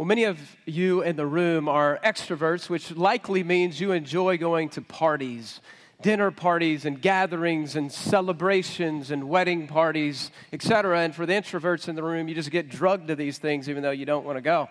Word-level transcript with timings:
Well, 0.00 0.06
many 0.06 0.24
of 0.24 0.56
you 0.64 1.02
in 1.02 1.16
the 1.16 1.26
room 1.26 1.68
are 1.68 2.00
extroverts, 2.02 2.70
which 2.70 2.90
likely 2.90 3.44
means 3.44 3.82
you 3.82 3.92
enjoy 3.92 4.38
going 4.38 4.70
to 4.70 4.80
parties, 4.80 5.60
dinner 6.00 6.30
parties, 6.30 6.86
and 6.86 7.02
gatherings, 7.02 7.76
and 7.76 7.92
celebrations, 7.92 9.10
and 9.10 9.28
wedding 9.28 9.66
parties, 9.66 10.30
etc. 10.54 11.00
And 11.00 11.14
for 11.14 11.26
the 11.26 11.34
introverts 11.34 11.86
in 11.86 11.96
the 11.96 12.02
room, 12.02 12.28
you 12.28 12.34
just 12.34 12.50
get 12.50 12.70
drugged 12.70 13.08
to 13.08 13.14
these 13.14 13.36
things 13.36 13.68
even 13.68 13.82
though 13.82 13.90
you 13.90 14.06
don't 14.06 14.24
want 14.24 14.38
to 14.38 14.40
go 14.40 14.70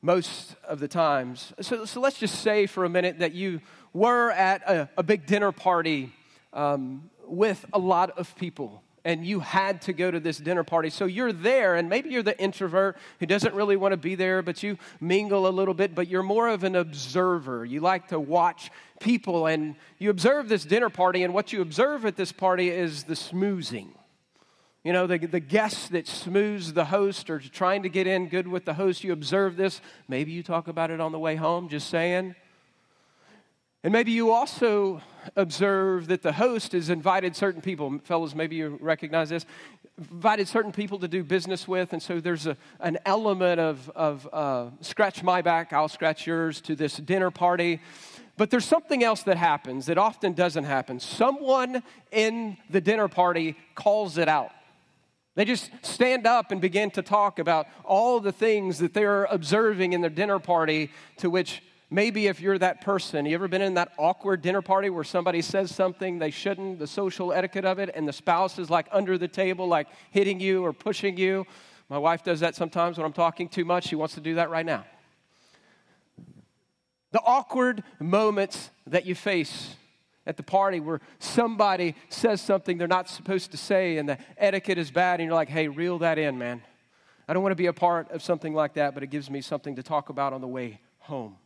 most 0.00 0.56
of 0.66 0.80
the 0.80 0.88
times. 0.88 1.52
So, 1.60 1.84
so 1.84 2.00
let's 2.00 2.18
just 2.18 2.40
say 2.40 2.64
for 2.64 2.86
a 2.86 2.88
minute 2.88 3.18
that 3.18 3.34
you 3.34 3.60
were 3.92 4.30
at 4.30 4.62
a, 4.62 4.88
a 4.96 5.02
big 5.02 5.26
dinner 5.26 5.52
party 5.52 6.14
um, 6.54 7.10
with 7.26 7.62
a 7.74 7.78
lot 7.78 8.18
of 8.18 8.34
people 8.36 8.82
and 9.06 9.24
you 9.24 9.38
had 9.38 9.82
to 9.82 9.92
go 9.92 10.10
to 10.10 10.18
this 10.18 10.36
dinner 10.36 10.64
party. 10.64 10.90
So 10.90 11.04
you're 11.04 11.32
there, 11.32 11.76
and 11.76 11.88
maybe 11.88 12.10
you're 12.10 12.24
the 12.24 12.38
introvert 12.40 12.96
who 13.20 13.26
doesn't 13.26 13.54
really 13.54 13.76
want 13.76 13.92
to 13.92 13.96
be 13.96 14.16
there, 14.16 14.42
but 14.42 14.64
you 14.64 14.78
mingle 15.00 15.46
a 15.46 15.48
little 15.48 15.74
bit, 15.74 15.94
but 15.94 16.08
you're 16.08 16.24
more 16.24 16.48
of 16.48 16.64
an 16.64 16.74
observer. 16.74 17.64
You 17.64 17.78
like 17.78 18.08
to 18.08 18.18
watch 18.18 18.68
people, 18.98 19.46
and 19.46 19.76
you 19.98 20.10
observe 20.10 20.48
this 20.48 20.64
dinner 20.64 20.90
party, 20.90 21.22
and 21.22 21.32
what 21.32 21.52
you 21.52 21.62
observe 21.62 22.04
at 22.04 22.16
this 22.16 22.32
party 22.32 22.68
is 22.68 23.04
the 23.04 23.14
smoozing. 23.14 23.90
You 24.82 24.92
know, 24.92 25.06
the, 25.06 25.18
the 25.18 25.40
guests 25.40 25.88
that 25.90 26.06
smooze 26.06 26.74
the 26.74 26.86
host 26.86 27.30
or 27.30 27.38
trying 27.38 27.84
to 27.84 27.88
get 27.88 28.08
in 28.08 28.28
good 28.28 28.48
with 28.48 28.64
the 28.64 28.74
host, 28.74 29.04
you 29.04 29.12
observe 29.12 29.56
this. 29.56 29.80
Maybe 30.08 30.32
you 30.32 30.42
talk 30.42 30.66
about 30.66 30.90
it 30.90 31.00
on 31.00 31.12
the 31.12 31.18
way 31.20 31.36
home, 31.36 31.68
just 31.68 31.90
saying. 31.90 32.34
And 33.84 33.92
maybe 33.92 34.10
you 34.10 34.32
also 34.32 35.00
observe 35.34 36.08
that 36.08 36.22
the 36.22 36.32
host 36.32 36.72
has 36.72 36.90
invited 36.90 37.34
certain 37.34 37.60
people. 37.60 37.98
Fellows, 38.04 38.34
maybe 38.34 38.56
you 38.56 38.78
recognize 38.80 39.28
this. 39.28 39.46
Invited 39.98 40.46
certain 40.46 40.72
people 40.72 40.98
to 40.98 41.08
do 41.08 41.24
business 41.24 41.66
with, 41.66 41.92
and 41.92 42.02
so 42.02 42.20
there's 42.20 42.46
a, 42.46 42.56
an 42.80 42.98
element 43.06 43.58
of, 43.58 43.90
of 43.96 44.28
uh, 44.32 44.70
scratch 44.82 45.22
my 45.22 45.40
back, 45.42 45.72
I'll 45.72 45.88
scratch 45.88 46.26
yours 46.26 46.60
to 46.62 46.76
this 46.76 46.96
dinner 46.98 47.30
party. 47.30 47.80
But 48.36 48.50
there's 48.50 48.66
something 48.66 49.02
else 49.02 49.22
that 49.22 49.38
happens 49.38 49.86
that 49.86 49.96
often 49.96 50.34
doesn't 50.34 50.64
happen. 50.64 51.00
Someone 51.00 51.82
in 52.12 52.58
the 52.68 52.82
dinner 52.82 53.08
party 53.08 53.56
calls 53.74 54.18
it 54.18 54.28
out. 54.28 54.50
They 55.36 55.44
just 55.44 55.70
stand 55.82 56.26
up 56.26 56.50
and 56.50 56.60
begin 56.60 56.90
to 56.92 57.02
talk 57.02 57.38
about 57.38 57.66
all 57.84 58.20
the 58.20 58.32
things 58.32 58.78
that 58.78 58.94
they're 58.94 59.24
observing 59.24 59.92
in 59.92 60.00
their 60.00 60.10
dinner 60.10 60.38
party 60.38 60.90
to 61.18 61.30
which 61.30 61.62
Maybe 61.88 62.26
if 62.26 62.40
you're 62.40 62.58
that 62.58 62.80
person, 62.80 63.26
you 63.26 63.34
ever 63.34 63.46
been 63.46 63.62
in 63.62 63.74
that 63.74 63.92
awkward 63.96 64.42
dinner 64.42 64.60
party 64.60 64.90
where 64.90 65.04
somebody 65.04 65.40
says 65.40 65.72
something 65.72 66.18
they 66.18 66.32
shouldn't, 66.32 66.80
the 66.80 66.86
social 66.86 67.32
etiquette 67.32 67.64
of 67.64 67.78
it, 67.78 67.90
and 67.94 68.08
the 68.08 68.12
spouse 68.12 68.58
is 68.58 68.68
like 68.68 68.88
under 68.90 69.16
the 69.16 69.28
table, 69.28 69.68
like 69.68 69.86
hitting 70.10 70.40
you 70.40 70.64
or 70.64 70.72
pushing 70.72 71.16
you? 71.16 71.46
My 71.88 71.98
wife 71.98 72.24
does 72.24 72.40
that 72.40 72.56
sometimes 72.56 72.98
when 72.98 73.06
I'm 73.06 73.12
talking 73.12 73.48
too 73.48 73.64
much. 73.64 73.86
She 73.86 73.94
wants 73.94 74.14
to 74.14 74.20
do 74.20 74.34
that 74.34 74.50
right 74.50 74.66
now. 74.66 74.84
The 77.12 77.20
awkward 77.20 77.84
moments 78.00 78.70
that 78.88 79.06
you 79.06 79.14
face 79.14 79.76
at 80.26 80.36
the 80.36 80.42
party 80.42 80.80
where 80.80 81.00
somebody 81.20 81.94
says 82.08 82.40
something 82.40 82.78
they're 82.78 82.88
not 82.88 83.08
supposed 83.08 83.52
to 83.52 83.56
say 83.56 83.98
and 83.98 84.08
the 84.08 84.18
etiquette 84.36 84.76
is 84.76 84.90
bad, 84.90 85.20
and 85.20 85.28
you're 85.28 85.36
like, 85.36 85.48
hey, 85.48 85.68
reel 85.68 85.98
that 85.98 86.18
in, 86.18 86.36
man. 86.36 86.62
I 87.28 87.32
don't 87.32 87.44
want 87.44 87.52
to 87.52 87.56
be 87.56 87.66
a 87.66 87.72
part 87.72 88.10
of 88.10 88.24
something 88.24 88.54
like 88.54 88.74
that, 88.74 88.92
but 88.92 89.04
it 89.04 89.06
gives 89.06 89.30
me 89.30 89.40
something 89.40 89.76
to 89.76 89.84
talk 89.84 90.08
about 90.08 90.32
on 90.32 90.40
the 90.40 90.48
way 90.48 90.80
home. 90.98 91.36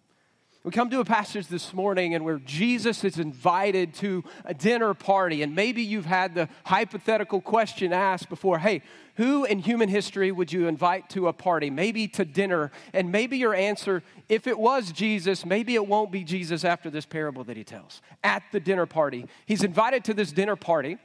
We 0.63 0.73
come 0.73 0.91
to 0.91 1.01
a 1.01 1.07
passage 1.07 1.47
this 1.47 1.73
morning 1.73 2.15
and 2.15 2.23
where 2.23 2.39
Jesus 2.39 3.03
is 3.03 3.19
invited 3.19 3.95
to 3.95 4.23
a 4.45 4.53
dinner 4.53 4.93
party, 4.93 5.43
and 5.43 5.55
maybe 5.55 5.83
you've 5.83 6.05
had 6.05 6.35
the 6.35 6.51
hypothetical 6.65 7.41
question 7.41 7.95
asked 7.95 8.29
before 8.29 8.59
hey, 8.59 8.83
who 9.15 9.47
in 9.47 9.61
human 9.61 9.89
history 9.89 10.31
would 10.31 10.53
you 10.53 10.69
invite 10.69 11.09
to 11.11 11.29
a 11.29 11.33
party, 11.33 11.71
maybe 11.71 12.07
to 12.09 12.27
dinner? 12.27 12.73
And 12.93 13.11
maybe 13.11 13.39
your 13.39 13.55
answer, 13.55 14.03
if 14.29 14.47
it 14.47 14.59
was 14.59 14.93
Jesus, 14.93 15.47
maybe 15.47 15.77
it 15.77 15.87
won't 15.87 16.13
be 16.13 16.25
Jesus 16.25 16.63
after 16.63 16.91
this 16.91 17.07
parable 17.07 17.43
that 17.45 17.57
he 17.57 17.65
tells 17.65 18.03
at 18.23 18.43
the 18.53 18.61
dinner 18.61 18.85
party. 18.85 19.25
He's 19.47 19.65
invited 19.65 20.05
to 20.05 20.15
this 20.15 20.31
dinner 20.31 20.57
party 20.57 20.99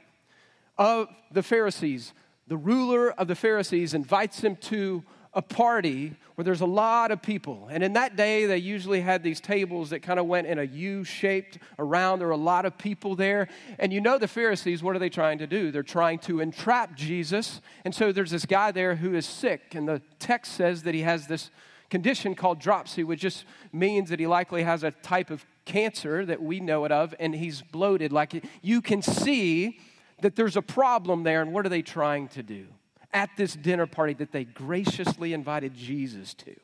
of 0.76 1.08
the 1.32 1.42
Pharisees. 1.42 2.12
The 2.46 2.58
ruler 2.58 3.10
of 3.12 3.26
the 3.26 3.34
Pharisees 3.34 3.94
invites 3.94 4.40
him 4.40 4.56
to 4.56 5.02
a 5.36 5.42
party 5.42 6.14
where 6.34 6.44
there's 6.44 6.62
a 6.62 6.66
lot 6.66 7.10
of 7.10 7.20
people. 7.20 7.68
And 7.70 7.84
in 7.84 7.92
that 7.92 8.16
day, 8.16 8.46
they 8.46 8.56
usually 8.56 9.02
had 9.02 9.22
these 9.22 9.38
tables 9.38 9.90
that 9.90 10.00
kind 10.00 10.18
of 10.18 10.26
went 10.26 10.46
in 10.46 10.58
a 10.58 10.64
U 10.64 11.04
shaped 11.04 11.58
around. 11.78 12.18
There 12.18 12.28
were 12.28 12.34
a 12.34 12.38
lot 12.38 12.64
of 12.64 12.78
people 12.78 13.14
there. 13.14 13.48
And 13.78 13.92
you 13.92 14.00
know, 14.00 14.16
the 14.16 14.28
Pharisees, 14.28 14.82
what 14.82 14.96
are 14.96 14.98
they 14.98 15.10
trying 15.10 15.38
to 15.38 15.46
do? 15.46 15.70
They're 15.70 15.82
trying 15.82 16.20
to 16.20 16.40
entrap 16.40 16.96
Jesus. 16.96 17.60
And 17.84 17.94
so 17.94 18.12
there's 18.12 18.30
this 18.30 18.46
guy 18.46 18.72
there 18.72 18.96
who 18.96 19.14
is 19.14 19.26
sick. 19.26 19.74
And 19.74 19.86
the 19.86 20.00
text 20.18 20.54
says 20.54 20.82
that 20.84 20.94
he 20.94 21.02
has 21.02 21.26
this 21.26 21.50
condition 21.90 22.34
called 22.34 22.58
dropsy, 22.58 23.04
which 23.04 23.20
just 23.20 23.44
means 23.72 24.08
that 24.08 24.18
he 24.18 24.26
likely 24.26 24.62
has 24.62 24.84
a 24.84 24.90
type 24.90 25.30
of 25.30 25.44
cancer 25.66 26.24
that 26.24 26.42
we 26.42 26.60
know 26.60 26.86
it 26.86 26.92
of. 26.92 27.14
And 27.20 27.34
he's 27.34 27.60
bloated. 27.60 28.10
Like 28.10 28.42
you 28.62 28.80
can 28.80 29.02
see 29.02 29.80
that 30.22 30.34
there's 30.34 30.56
a 30.56 30.62
problem 30.62 31.24
there. 31.24 31.42
And 31.42 31.52
what 31.52 31.66
are 31.66 31.70
they 31.70 31.82
trying 31.82 32.28
to 32.28 32.42
do? 32.42 32.66
At 33.12 33.30
this 33.36 33.54
dinner 33.54 33.86
party 33.86 34.14
that 34.14 34.32
they 34.32 34.44
graciously 34.44 35.32
invited 35.32 35.74
Jesus 35.74 36.34
to. 36.34 36.54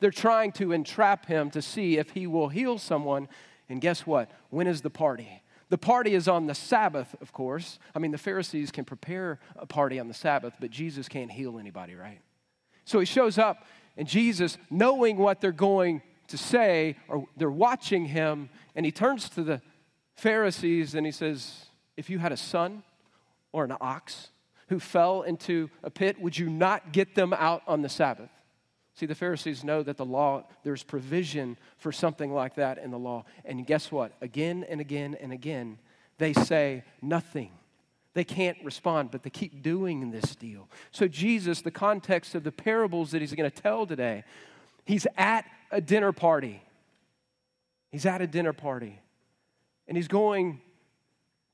They're 0.00 0.10
trying 0.10 0.52
to 0.52 0.72
entrap 0.72 1.26
him 1.26 1.50
to 1.50 1.62
see 1.62 1.98
if 1.98 2.10
he 2.10 2.26
will 2.26 2.48
heal 2.48 2.78
someone. 2.78 3.28
And 3.68 3.80
guess 3.80 4.06
what? 4.06 4.30
When 4.50 4.66
is 4.66 4.80
the 4.80 4.90
party? 4.90 5.42
The 5.68 5.78
party 5.78 6.14
is 6.14 6.26
on 6.26 6.46
the 6.46 6.54
Sabbath, 6.54 7.14
of 7.20 7.32
course. 7.32 7.78
I 7.94 8.00
mean, 8.00 8.10
the 8.10 8.18
Pharisees 8.18 8.72
can 8.72 8.84
prepare 8.84 9.38
a 9.56 9.66
party 9.66 10.00
on 10.00 10.08
the 10.08 10.14
Sabbath, 10.14 10.54
but 10.58 10.70
Jesus 10.70 11.08
can't 11.08 11.30
heal 11.30 11.58
anybody, 11.58 11.94
right? 11.94 12.20
So 12.84 12.98
he 12.98 13.06
shows 13.06 13.38
up, 13.38 13.66
and 13.96 14.08
Jesus, 14.08 14.58
knowing 14.68 15.16
what 15.16 15.40
they're 15.40 15.52
going 15.52 16.02
to 16.28 16.36
say, 16.36 16.96
or 17.08 17.28
they're 17.36 17.50
watching 17.50 18.06
him, 18.06 18.48
and 18.74 18.84
he 18.84 18.90
turns 18.90 19.28
to 19.30 19.42
the 19.42 19.62
Pharisees 20.16 20.94
and 20.94 21.06
he 21.06 21.12
says, 21.12 21.66
If 21.96 22.10
you 22.10 22.18
had 22.18 22.32
a 22.32 22.36
son 22.36 22.82
or 23.52 23.64
an 23.64 23.74
ox, 23.80 24.28
who 24.70 24.78
fell 24.78 25.22
into 25.22 25.68
a 25.82 25.90
pit, 25.90 26.20
would 26.20 26.38
you 26.38 26.48
not 26.48 26.92
get 26.92 27.16
them 27.16 27.32
out 27.34 27.62
on 27.66 27.82
the 27.82 27.88
Sabbath? 27.88 28.30
See, 28.94 29.04
the 29.04 29.16
Pharisees 29.16 29.64
know 29.64 29.82
that 29.82 29.96
the 29.96 30.04
law, 30.06 30.44
there's 30.62 30.84
provision 30.84 31.58
for 31.76 31.90
something 31.90 32.32
like 32.32 32.54
that 32.54 32.78
in 32.78 32.92
the 32.92 32.98
law. 32.98 33.24
And 33.44 33.66
guess 33.66 33.90
what? 33.90 34.12
Again 34.20 34.64
and 34.68 34.80
again 34.80 35.16
and 35.20 35.32
again, 35.32 35.78
they 36.18 36.32
say 36.32 36.84
nothing. 37.02 37.50
They 38.14 38.22
can't 38.22 38.58
respond, 38.62 39.10
but 39.10 39.24
they 39.24 39.30
keep 39.30 39.60
doing 39.60 40.12
this 40.12 40.36
deal. 40.36 40.68
So, 40.92 41.08
Jesus, 41.08 41.62
the 41.62 41.70
context 41.72 42.34
of 42.36 42.44
the 42.44 42.52
parables 42.52 43.10
that 43.10 43.20
he's 43.20 43.34
going 43.34 43.50
to 43.50 43.62
tell 43.62 43.86
today, 43.86 44.22
he's 44.84 45.06
at 45.16 45.46
a 45.72 45.80
dinner 45.80 46.12
party. 46.12 46.62
He's 47.90 48.06
at 48.06 48.22
a 48.22 48.26
dinner 48.26 48.52
party. 48.52 49.00
And 49.88 49.96
he's 49.96 50.08
going 50.08 50.60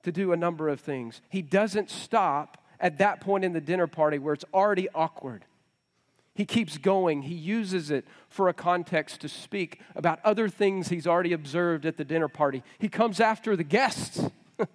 to 0.02 0.12
do 0.12 0.32
a 0.32 0.36
number 0.36 0.68
of 0.68 0.80
things. 0.80 1.22
He 1.30 1.40
doesn't 1.40 1.88
stop 1.88 2.62
at 2.80 2.98
that 2.98 3.20
point 3.20 3.44
in 3.44 3.52
the 3.52 3.60
dinner 3.60 3.86
party 3.86 4.18
where 4.18 4.34
it's 4.34 4.44
already 4.52 4.88
awkward. 4.94 5.44
He 6.34 6.44
keeps 6.44 6.76
going. 6.76 7.22
He 7.22 7.34
uses 7.34 7.90
it 7.90 8.04
for 8.28 8.48
a 8.48 8.52
context 8.52 9.22
to 9.22 9.28
speak 9.28 9.80
about 9.94 10.20
other 10.22 10.50
things 10.50 10.88
he's 10.88 11.06
already 11.06 11.32
observed 11.32 11.86
at 11.86 11.96
the 11.96 12.04
dinner 12.04 12.28
party. 12.28 12.62
He 12.78 12.90
comes 12.90 13.20
after 13.20 13.56
the 13.56 13.64
guests. 13.64 14.22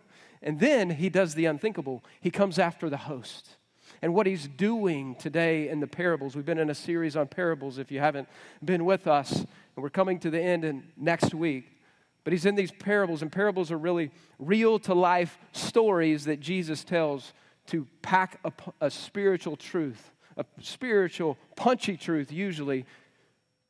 and 0.42 0.60
then 0.60 0.90
he 0.90 1.10
does 1.10 1.36
the 1.36 1.46
unthinkable. 1.46 2.04
He 2.20 2.32
comes 2.32 2.58
after 2.58 2.90
the 2.90 2.98
host. 2.98 3.58
And 4.02 4.16
what 4.16 4.26
he's 4.26 4.48
doing 4.48 5.14
today 5.16 5.70
in 5.70 5.80
the 5.80 5.88
parables, 5.88 6.36
we've 6.36 6.46
been 6.46 6.58
in 6.58 6.72
a 6.72 6.76
series 6.76 7.16
on 7.16 7.28
parables 7.28 7.78
if 7.78 7.92
you 7.92 8.00
haven't 8.00 8.28
been 8.66 8.84
with 8.84 9.06
us, 9.06 9.36
and 9.36 9.48
we're 9.76 9.92
coming 9.92 10.18
to 10.20 10.32
the 10.32 10.42
end 10.42 10.66
in 10.66 10.84
next 10.98 11.36
week. 11.36 11.78
But 12.24 12.34
he's 12.34 12.48
in 12.48 12.56
these 12.56 12.72
parables, 12.72 13.22
and 13.22 13.32
parables 13.32 13.72
are 13.72 13.78
really 13.78 14.10
real 14.40 14.80
to 14.80 14.96
life 14.96 15.38
stories 15.52 16.26
that 16.26 16.40
Jesus 16.40 16.84
tells 16.84 17.34
to 17.68 17.88
pack 18.02 18.40
a, 18.44 18.52
a 18.80 18.92
spiritual 18.92 19.56
truth, 19.56 20.12
a 20.38 20.46
spiritual, 20.62 21.38
punchy 21.56 21.98
truth, 21.98 22.32
usually, 22.32 22.86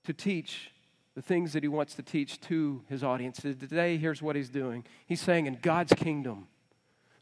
to 0.05 0.13
teach 0.13 0.71
the 1.15 1.21
things 1.21 1.53
that 1.53 1.63
he 1.63 1.67
wants 1.67 1.95
to 1.95 2.03
teach 2.03 2.39
to 2.41 2.81
his 2.87 3.03
audience. 3.03 3.37
Today, 3.41 3.97
here's 3.97 4.21
what 4.21 4.35
he's 4.35 4.49
doing 4.49 4.83
he's 5.05 5.21
saying, 5.21 5.45
in 5.45 5.57
God's 5.61 5.93
kingdom, 5.93 6.47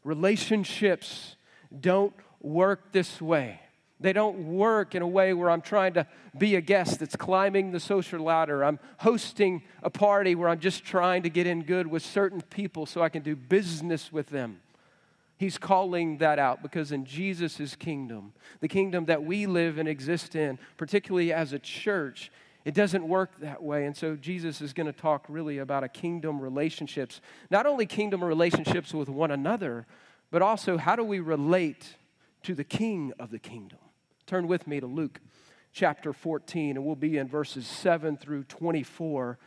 relationships 0.04 1.36
don't 1.78 2.14
work 2.40 2.92
this 2.92 3.20
way. 3.20 3.60
They 4.00 4.14
don't 4.14 4.54
work 4.54 4.94
in 4.94 5.02
a 5.02 5.06
way 5.06 5.34
where 5.34 5.50
I'm 5.50 5.60
trying 5.60 5.92
to 5.94 6.06
be 6.36 6.54
a 6.56 6.62
guest 6.62 7.00
that's 7.00 7.16
climbing 7.16 7.72
the 7.72 7.80
social 7.80 8.22
ladder. 8.22 8.64
I'm 8.64 8.78
hosting 8.98 9.62
a 9.82 9.90
party 9.90 10.34
where 10.34 10.48
I'm 10.48 10.58
just 10.58 10.84
trying 10.84 11.22
to 11.24 11.28
get 11.28 11.46
in 11.46 11.64
good 11.64 11.86
with 11.86 12.02
certain 12.02 12.40
people 12.40 12.86
so 12.86 13.02
I 13.02 13.10
can 13.10 13.22
do 13.22 13.36
business 13.36 14.10
with 14.10 14.28
them. 14.28 14.60
He's 15.40 15.56
calling 15.56 16.18
that 16.18 16.38
out 16.38 16.62
because 16.62 16.92
in 16.92 17.06
Jesus' 17.06 17.74
kingdom, 17.74 18.34
the 18.60 18.68
kingdom 18.68 19.06
that 19.06 19.24
we 19.24 19.46
live 19.46 19.78
and 19.78 19.88
exist 19.88 20.36
in, 20.36 20.58
particularly 20.76 21.32
as 21.32 21.54
a 21.54 21.58
church, 21.58 22.30
it 22.66 22.74
doesn't 22.74 23.08
work 23.08 23.30
that 23.38 23.62
way. 23.62 23.86
And 23.86 23.96
so 23.96 24.16
Jesus 24.16 24.60
is 24.60 24.74
going 24.74 24.86
to 24.86 24.92
talk 24.92 25.24
really 25.30 25.56
about 25.56 25.82
a 25.82 25.88
kingdom 25.88 26.40
relationships. 26.40 27.22
Not 27.50 27.64
only 27.64 27.86
kingdom 27.86 28.22
relationships 28.22 28.92
with 28.92 29.08
one 29.08 29.30
another, 29.30 29.86
but 30.30 30.42
also 30.42 30.76
how 30.76 30.94
do 30.94 31.02
we 31.02 31.20
relate 31.20 31.96
to 32.42 32.54
the 32.54 32.62
king 32.62 33.14
of 33.18 33.30
the 33.30 33.38
kingdom. 33.38 33.78
Turn 34.26 34.46
with 34.46 34.66
me 34.66 34.78
to 34.78 34.86
Luke 34.86 35.20
chapter 35.72 36.12
14, 36.12 36.76
and 36.76 36.84
we'll 36.84 36.96
be 36.96 37.16
in 37.16 37.28
verses 37.28 37.66
7 37.66 38.18
through 38.18 38.44
24, 38.44 39.38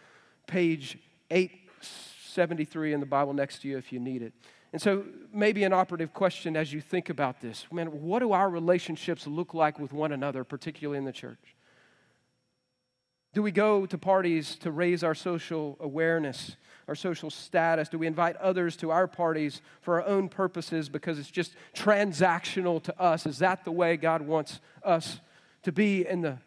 page 0.47 0.97
873 1.29 2.93
in 2.93 2.99
the 2.99 3.05
Bible 3.05 3.33
next 3.33 3.61
to 3.61 3.67
you 3.67 3.77
if 3.77 3.93
you 3.93 3.99
need 3.99 4.23
it. 4.23 4.33
And 4.73 4.81
so, 4.81 5.05
maybe 5.31 5.63
an 5.63 5.71
operative 5.71 6.13
question 6.13 6.57
as 6.57 6.73
you 6.73 6.81
think 6.81 7.09
about 7.09 7.39
this 7.39 7.65
man, 7.71 7.87
what 7.87 8.19
do 8.19 8.31
our 8.31 8.49
relationships 8.49 9.27
look 9.27 9.53
like 9.53 9.79
with 9.79 9.93
one 9.93 10.11
another, 10.11 10.43
particularly 10.43 10.97
in 10.97 11.05
the 11.05 11.11
church? 11.11 11.55
Do 13.33 13.43
we 13.43 13.51
go 13.51 13.85
to 13.85 13.97
parties 13.97 14.55
to 14.57 14.71
raise 14.71 15.03
our 15.03 15.15
social 15.15 15.77
awareness, 15.79 16.55
our 16.87 16.95
social 16.95 17.29
status? 17.29 17.87
Do 17.87 17.99
we 17.99 18.07
invite 18.07 18.35
others 18.37 18.75
to 18.77 18.89
our 18.89 19.07
parties 19.07 19.61
for 19.81 20.01
our 20.01 20.07
own 20.07 20.27
purposes 20.27 20.89
because 20.89 21.17
it's 21.19 21.31
just 21.31 21.55
transactional 21.75 22.81
to 22.83 22.99
us? 22.99 23.27
Is 23.27 23.39
that 23.39 23.65
the 23.65 23.71
way 23.71 23.95
God 23.95 24.23
wants 24.23 24.59
us 24.83 25.19
to 25.63 25.71
be 25.71 26.05
in 26.05 26.21
the 26.21 26.39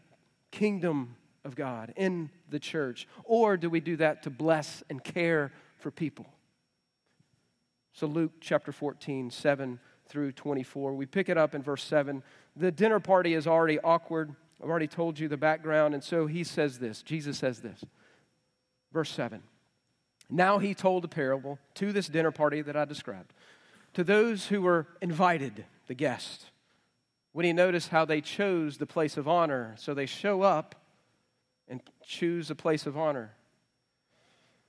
kingdom 0.50 1.16
of 1.44 1.54
God, 1.54 1.92
in 1.96 2.30
the 2.50 2.58
church? 2.58 3.06
Or 3.24 3.56
do 3.56 3.70
we 3.70 3.80
do 3.80 3.96
that 3.96 4.24
to 4.24 4.30
bless 4.30 4.82
and 4.90 5.02
care 5.02 5.52
for 5.78 5.90
people? 5.90 6.26
So, 7.96 8.06
Luke 8.06 8.32
chapter 8.42 8.72
14, 8.72 9.30
7 9.30 9.80
through 10.06 10.32
24, 10.32 10.92
we 10.92 11.06
pick 11.06 11.30
it 11.30 11.38
up 11.38 11.54
in 11.54 11.62
verse 11.62 11.82
7. 11.82 12.22
The 12.54 12.70
dinner 12.70 13.00
party 13.00 13.32
is 13.32 13.46
already 13.46 13.80
awkward. 13.80 14.34
I've 14.62 14.68
already 14.68 14.86
told 14.86 15.18
you 15.18 15.28
the 15.28 15.38
background. 15.38 15.94
And 15.94 16.04
so 16.04 16.26
he 16.26 16.44
says 16.44 16.78
this 16.78 17.02
Jesus 17.02 17.38
says 17.38 17.60
this. 17.60 17.82
Verse 18.92 19.10
7. 19.10 19.42
Now 20.28 20.58
he 20.58 20.74
told 20.74 21.06
a 21.06 21.08
parable 21.08 21.58
to 21.76 21.90
this 21.90 22.06
dinner 22.08 22.30
party 22.30 22.60
that 22.60 22.76
I 22.76 22.84
described, 22.84 23.32
to 23.94 24.04
those 24.04 24.48
who 24.48 24.60
were 24.60 24.86
invited, 25.00 25.64
the 25.86 25.94
guests. 25.94 26.50
When 27.32 27.46
he 27.46 27.54
noticed 27.54 27.88
how 27.88 28.04
they 28.04 28.20
chose 28.20 28.76
the 28.76 28.86
place 28.86 29.16
of 29.16 29.26
honor, 29.26 29.74
so 29.78 29.94
they 29.94 30.06
show 30.06 30.42
up 30.42 30.74
and 31.66 31.80
choose 32.04 32.50
a 32.50 32.54
place 32.54 32.84
of 32.84 32.98
honor. 32.98 33.32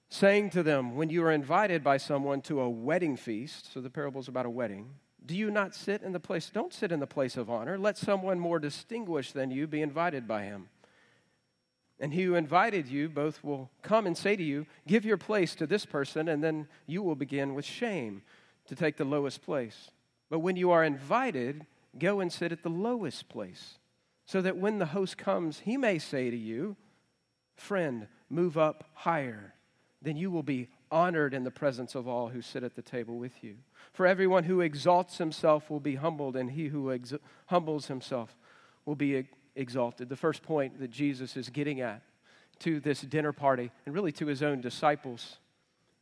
Saying 0.09 0.51
to 0.51 0.63
them, 0.63 0.95
When 0.95 1.09
you 1.09 1.23
are 1.23 1.31
invited 1.31 1.83
by 1.83 1.97
someone 1.97 2.41
to 2.43 2.61
a 2.61 2.69
wedding 2.69 3.17
feast, 3.17 3.73
so 3.73 3.81
the 3.81 3.89
parable 3.89 4.21
is 4.21 4.27
about 4.27 4.45
a 4.45 4.49
wedding, 4.49 4.95
do 5.25 5.35
you 5.35 5.51
not 5.51 5.75
sit 5.75 6.03
in 6.03 6.13
the 6.13 6.19
place? 6.19 6.49
Don't 6.49 6.73
sit 6.73 6.91
in 6.91 7.01
the 7.01 7.07
place 7.07 7.35
of 7.35 7.49
honor. 7.49 7.77
Let 7.77 7.97
someone 7.97 8.39
more 8.39 8.59
distinguished 8.59 9.33
than 9.33 9.51
you 9.51 9.67
be 9.67 9.81
invited 9.81 10.27
by 10.27 10.43
him. 10.43 10.69
And 11.99 12.13
he 12.13 12.23
who 12.23 12.35
invited 12.35 12.87
you 12.87 13.09
both 13.09 13.43
will 13.43 13.69
come 13.81 14.05
and 14.05 14.17
say 14.17 14.35
to 14.35 14.43
you, 14.43 14.65
Give 14.87 15.03
your 15.03 15.17
place 15.17 15.55
to 15.55 15.67
this 15.67 15.85
person, 15.85 16.29
and 16.29 16.41
then 16.43 16.67
you 16.85 17.03
will 17.03 17.15
begin 17.15 17.53
with 17.53 17.65
shame 17.65 18.21
to 18.67 18.75
take 18.75 18.95
the 18.95 19.03
lowest 19.03 19.41
place. 19.41 19.91
But 20.29 20.39
when 20.39 20.55
you 20.55 20.71
are 20.71 20.83
invited, 20.83 21.65
go 21.97 22.19
and 22.19 22.31
sit 22.31 22.51
at 22.51 22.63
the 22.63 22.69
lowest 22.69 23.27
place, 23.27 23.79
so 24.25 24.41
that 24.41 24.57
when 24.57 24.77
the 24.77 24.87
host 24.87 25.17
comes, 25.17 25.59
he 25.59 25.75
may 25.75 25.99
say 25.99 26.29
to 26.29 26.37
you, 26.37 26.77
Friend, 27.55 28.07
move 28.29 28.57
up 28.57 28.85
higher. 28.93 29.55
Then 30.07 30.15
you 30.15 30.31
will 30.31 30.41
be 30.41 30.69
honored 30.89 31.33
in 31.33 31.43
the 31.43 31.51
presence 31.51 31.93
of 31.93 32.07
all 32.07 32.29
who 32.29 32.41
sit 32.41 32.63
at 32.63 32.75
the 32.77 32.81
table 32.81 33.17
with 33.17 33.43
you. 33.43 33.57
For 33.91 34.07
everyone 34.07 34.45
who 34.45 34.61
exalts 34.61 35.17
himself 35.17 35.69
will 35.69 35.81
be 35.81 35.95
humbled, 35.95 36.37
and 36.37 36.49
he 36.49 36.67
who 36.67 36.93
ex- 36.93 37.13
humbles 37.47 37.87
himself 37.87 38.37
will 38.85 38.95
be 38.95 39.27
exalted. 39.57 40.07
The 40.07 40.15
first 40.15 40.43
point 40.43 40.79
that 40.79 40.91
Jesus 40.91 41.35
is 41.35 41.49
getting 41.49 41.81
at 41.81 42.03
to 42.59 42.79
this 42.79 43.01
dinner 43.01 43.33
party, 43.33 43.69
and 43.85 43.93
really 43.93 44.13
to 44.13 44.27
his 44.27 44.41
own 44.41 44.61
disciples, 44.61 45.39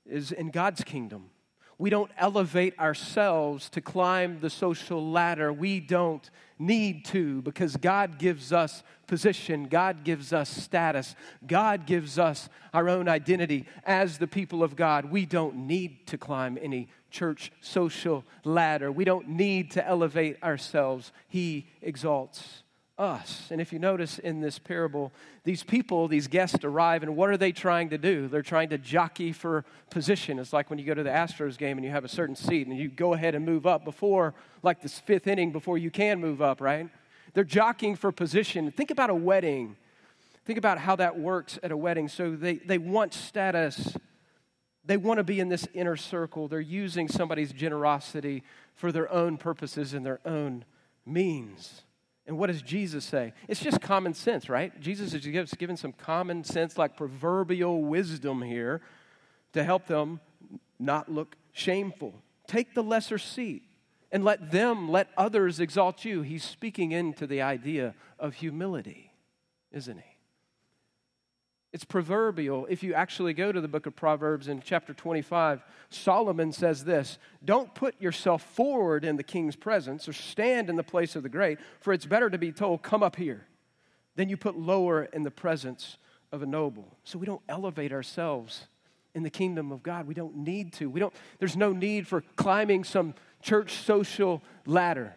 is 0.06 0.32
in 0.32 0.52
God's 0.52 0.84
kingdom. 0.84 1.32
We 1.78 1.90
don't 1.90 2.12
elevate 2.18 2.78
ourselves 2.80 3.70
to 3.72 3.82
climb 3.82 4.40
the 4.40 4.50
social 4.50 5.12
ladder. 5.12 5.52
We 5.52 5.80
don't 5.80 6.30
need 6.58 7.06
to 7.06 7.42
because 7.42 7.76
God 7.76 8.18
gives 8.18 8.54
us 8.54 8.82
position, 9.08 9.66
God 9.66 10.04
gives 10.04 10.32
us 10.32 10.50
status, 10.50 11.16
God 11.46 11.86
gives 11.86 12.18
us 12.18 12.50
our 12.74 12.88
own 12.88 13.08
identity 13.10 13.66
as 13.86 14.18
the 14.18 14.28
people 14.28 14.64
of 14.64 14.76
God. 14.76 15.06
We 15.06 15.26
don't 15.26 15.68
need 15.68 16.08
to 16.08 16.18
climb 16.18 16.58
any 16.62 16.88
church 17.12 17.52
social 17.62 18.24
ladder. 18.44 18.92
We 18.92 19.06
don't 19.06 19.30
need 19.30 19.72
to 19.72 19.86
elevate 19.86 20.42
ourselves. 20.42 21.12
He 21.28 21.68
exalts 21.82 22.64
us. 22.98 23.48
And 23.52 23.60
if 23.60 23.74
you 23.74 23.80
notice 23.80 24.20
in 24.20 24.40
this 24.40 24.58
parable, 24.58 25.12
these 25.44 25.64
people, 25.64 26.08
these 26.08 26.28
guests 26.28 26.64
arrive, 26.64 27.04
and 27.04 27.16
what 27.16 27.30
are 27.30 27.38
they 27.38 27.52
trying 27.52 27.90
to 27.90 27.98
do? 27.98 28.28
They're 28.28 28.42
trying 28.42 28.70
to 28.70 28.78
jockey 28.78 29.32
for 29.32 29.66
position. 29.90 30.40
It's 30.40 30.54
like 30.54 30.70
when 30.70 30.80
you 30.80 30.86
go 30.86 30.94
to 30.94 31.04
the 31.04 31.10
Astros 31.10 31.58
game 31.58 31.78
and 31.78 31.86
you 31.86 31.92
have 31.92 32.06
a 32.06 32.10
certain 32.10 32.36
seat 32.36 32.68
and 32.68 32.78
you 32.78 32.88
go 32.88 33.14
ahead 33.14 33.36
and 33.36 33.46
move 33.46 33.66
up 33.66 33.84
before, 33.84 34.34
like 34.64 34.82
this 34.82 35.00
fifth 35.00 35.28
inning, 35.28 35.52
before 35.52 35.78
you 35.78 35.92
can 35.92 36.20
move 36.22 36.42
up, 36.42 36.62
right? 36.62 36.90
They're 37.34 37.44
jockeying 37.44 37.98
for 37.98 38.12
position. 38.12 38.72
Think 38.72 38.92
about 38.92 39.10
a 39.10 39.16
wedding. 39.16 39.76
Think 40.46 40.58
about 40.58 40.78
how 40.78 40.96
that 40.96 41.20
works 41.20 41.60
at 41.64 41.72
a 41.72 41.78
wedding. 41.78 42.08
So 42.08 42.36
they, 42.36 42.56
they 42.56 42.78
want 42.78 43.14
status. 43.14 43.98
They 44.86 44.96
want 44.96 45.18
to 45.18 45.24
be 45.24 45.40
in 45.40 45.50
this 45.50 45.68
inner 45.74 45.98
circle. 45.98 46.48
They're 46.48 46.62
using 46.62 47.08
somebody's 47.08 47.52
generosity 47.52 48.44
for 48.76 48.92
their 48.92 49.12
own 49.12 49.38
purposes 49.38 49.94
and 49.94 50.06
their 50.06 50.22
own 50.26 50.64
means. 51.06 51.82
And 52.28 52.38
what 52.40 52.48
does 52.48 52.62
Jesus 52.62 53.06
say? 53.06 53.34
It's 53.48 53.60
just 53.60 53.82
common 53.82 54.14
sense, 54.14 54.50
right? 54.50 54.78
Jesus 54.82 55.14
is 55.14 55.54
giving 55.54 55.78
some 55.78 55.92
common 55.92 56.44
sense, 56.44 56.78
like 56.78 56.98
proverbial 56.98 57.84
wisdom 57.84 58.42
here 58.42 58.82
to 59.54 59.64
help 59.64 59.86
them 59.86 60.20
not 60.80 61.12
look 61.12 61.36
shameful. 61.52 62.16
Take 62.48 62.74
the 62.74 62.84
lesser 62.84 63.18
seat 63.18 63.64
and 64.12 64.24
let 64.24 64.52
them, 64.52 64.90
let 64.90 65.10
others 65.18 65.60
exalt 65.60 66.04
you. 66.04 66.22
He's 66.24 66.44
speaking 66.44 66.92
into 66.92 67.28
the 67.28 67.42
idea 67.42 67.94
of 68.20 68.36
humility, 68.36 69.12
isn't 69.72 69.98
he? 69.98 70.15
It's 71.76 71.84
proverbial. 71.84 72.68
If 72.70 72.84
you 72.84 72.94
actually 72.94 73.34
go 73.34 73.52
to 73.52 73.60
the 73.60 73.68
book 73.68 73.86
of 73.86 73.98
Proverbs 73.98 74.48
in 74.48 74.62
chapter 74.62 74.94
25, 74.94 75.62
Solomon 75.90 76.54
says 76.54 76.86
this 76.86 77.20
Don't 77.44 77.76
put 77.76 78.02
yourself 78.02 78.44
forward 78.44 79.04
in 79.04 79.18
the 79.18 79.24
king's 79.24 79.58
presence 79.58 80.08
or 80.08 80.14
stand 80.14 80.70
in 80.70 80.78
the 80.78 80.84
place 80.84 81.18
of 81.18 81.24
the 81.24 81.28
great, 81.28 81.60
for 81.82 81.92
it's 81.92 82.06
better 82.06 82.30
to 82.30 82.38
be 82.38 82.54
told, 82.54 82.82
Come 82.82 83.04
up 83.04 83.18
here, 83.18 83.46
than 84.16 84.30
you 84.30 84.38
put 84.38 84.58
lower 84.58 85.04
in 85.04 85.24
the 85.24 85.32
presence 85.32 85.98
of 86.32 86.42
a 86.42 86.46
noble. 86.46 86.98
So 87.04 87.20
we 87.20 87.26
don't 87.26 87.42
elevate 87.50 87.92
ourselves 87.92 88.68
in 89.14 89.24
the 89.24 89.30
kingdom 89.30 89.74
of 89.74 89.84
God. 89.84 90.08
We 90.08 90.14
don't 90.14 90.38
need 90.38 90.72
to. 90.76 90.90
We 90.90 91.02
don't, 91.02 91.14
there's 91.40 91.58
no 91.58 91.74
need 91.74 92.08
for 92.08 92.22
climbing 92.38 92.86
some 92.86 93.16
church 93.42 93.74
social 93.74 94.42
ladder. 94.66 95.14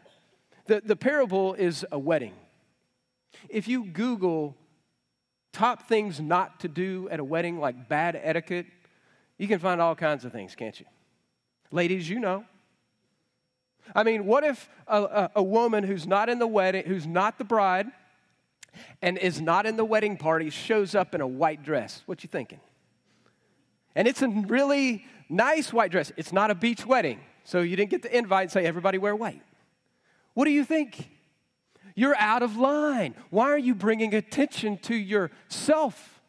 The, 0.66 0.82
the 0.84 0.96
parable 0.96 1.54
is 1.54 1.86
a 1.92 2.00
wedding. 2.00 2.34
If 3.48 3.68
you 3.68 3.84
Google 3.84 4.56
top 5.58 5.88
things 5.88 6.20
not 6.20 6.60
to 6.60 6.68
do 6.68 7.08
at 7.10 7.18
a 7.18 7.24
wedding, 7.24 7.58
like 7.58 7.88
bad 7.88 8.18
etiquette, 8.22 8.66
you 9.38 9.48
can 9.48 9.58
find 9.58 9.80
all 9.80 9.96
kinds 9.96 10.24
of 10.24 10.30
things, 10.30 10.54
can't 10.54 10.78
you? 10.78 10.86
Ladies, 11.72 12.08
you 12.08 12.20
know. 12.20 12.44
I 13.92 14.04
mean, 14.04 14.24
what 14.24 14.44
if 14.44 14.70
a, 14.86 15.02
a, 15.02 15.30
a, 15.36 15.42
woman 15.42 15.82
who's 15.82 16.06
not 16.06 16.28
in 16.28 16.38
the 16.38 16.46
wedding, 16.46 16.84
who's 16.86 17.08
not 17.08 17.38
the 17.38 17.44
bride, 17.44 17.88
and 19.02 19.18
is 19.18 19.40
not 19.40 19.66
in 19.66 19.76
the 19.76 19.84
wedding 19.84 20.16
party 20.16 20.48
shows 20.50 20.94
up 20.94 21.12
in 21.12 21.20
a 21.20 21.26
white 21.26 21.64
dress? 21.64 22.02
What 22.06 22.22
you 22.22 22.28
thinking? 22.28 22.60
And 23.96 24.06
it's 24.06 24.22
a 24.22 24.28
really 24.28 25.06
nice 25.28 25.72
white 25.72 25.90
dress. 25.90 26.12
It's 26.16 26.32
not 26.32 26.52
a 26.52 26.54
beach 26.54 26.86
wedding, 26.86 27.18
so 27.42 27.62
you 27.62 27.74
didn't 27.74 27.90
get 27.90 28.02
the 28.02 28.16
invite 28.16 28.42
and 28.42 28.52
say 28.52 28.64
everybody 28.64 28.98
wear 28.98 29.16
white. 29.16 29.42
What 30.34 30.44
do 30.44 30.52
you 30.52 30.64
think? 30.64 31.17
You're 31.98 32.16
out 32.16 32.44
of 32.44 32.56
line. 32.56 33.16
Why 33.28 33.50
are 33.50 33.58
you 33.58 33.74
bringing 33.74 34.14
attention 34.14 34.78
to 34.82 34.94
yourself? 34.94 36.20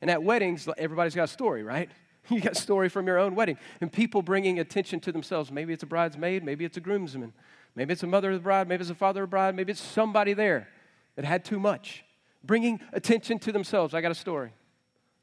And 0.00 0.08
at 0.08 0.22
weddings, 0.22 0.68
everybody's 0.78 1.16
got 1.16 1.24
a 1.24 1.32
story, 1.32 1.64
right? 1.64 1.90
You 2.28 2.40
got 2.40 2.52
a 2.52 2.60
story 2.60 2.88
from 2.88 3.06
your 3.08 3.18
own 3.18 3.34
wedding. 3.34 3.56
And 3.80 3.92
people 3.92 4.22
bringing 4.22 4.60
attention 4.60 5.00
to 5.00 5.12
themselves. 5.12 5.50
Maybe 5.50 5.72
it's 5.72 5.82
a 5.82 5.86
bridesmaid, 5.86 6.44
maybe 6.44 6.64
it's 6.64 6.76
a 6.76 6.80
groomsman, 6.80 7.32
maybe 7.74 7.92
it's 7.92 8.04
a 8.04 8.06
mother 8.06 8.30
of 8.30 8.36
the 8.36 8.42
bride, 8.42 8.68
maybe 8.68 8.82
it's 8.82 8.90
a 8.90 8.96
father 8.96 9.22
of 9.22 9.28
the 9.28 9.30
bride, 9.30 9.56
maybe 9.56 9.72
it's 9.72 9.80
somebody 9.80 10.32
there 10.32 10.68
that 11.16 11.24
had 11.24 11.44
too 11.44 11.58
much. 11.58 12.04
Bringing 12.44 12.80
attention 12.92 13.40
to 13.40 13.52
themselves. 13.52 13.94
I 13.94 14.00
got 14.00 14.12
a 14.12 14.16
story. 14.16 14.52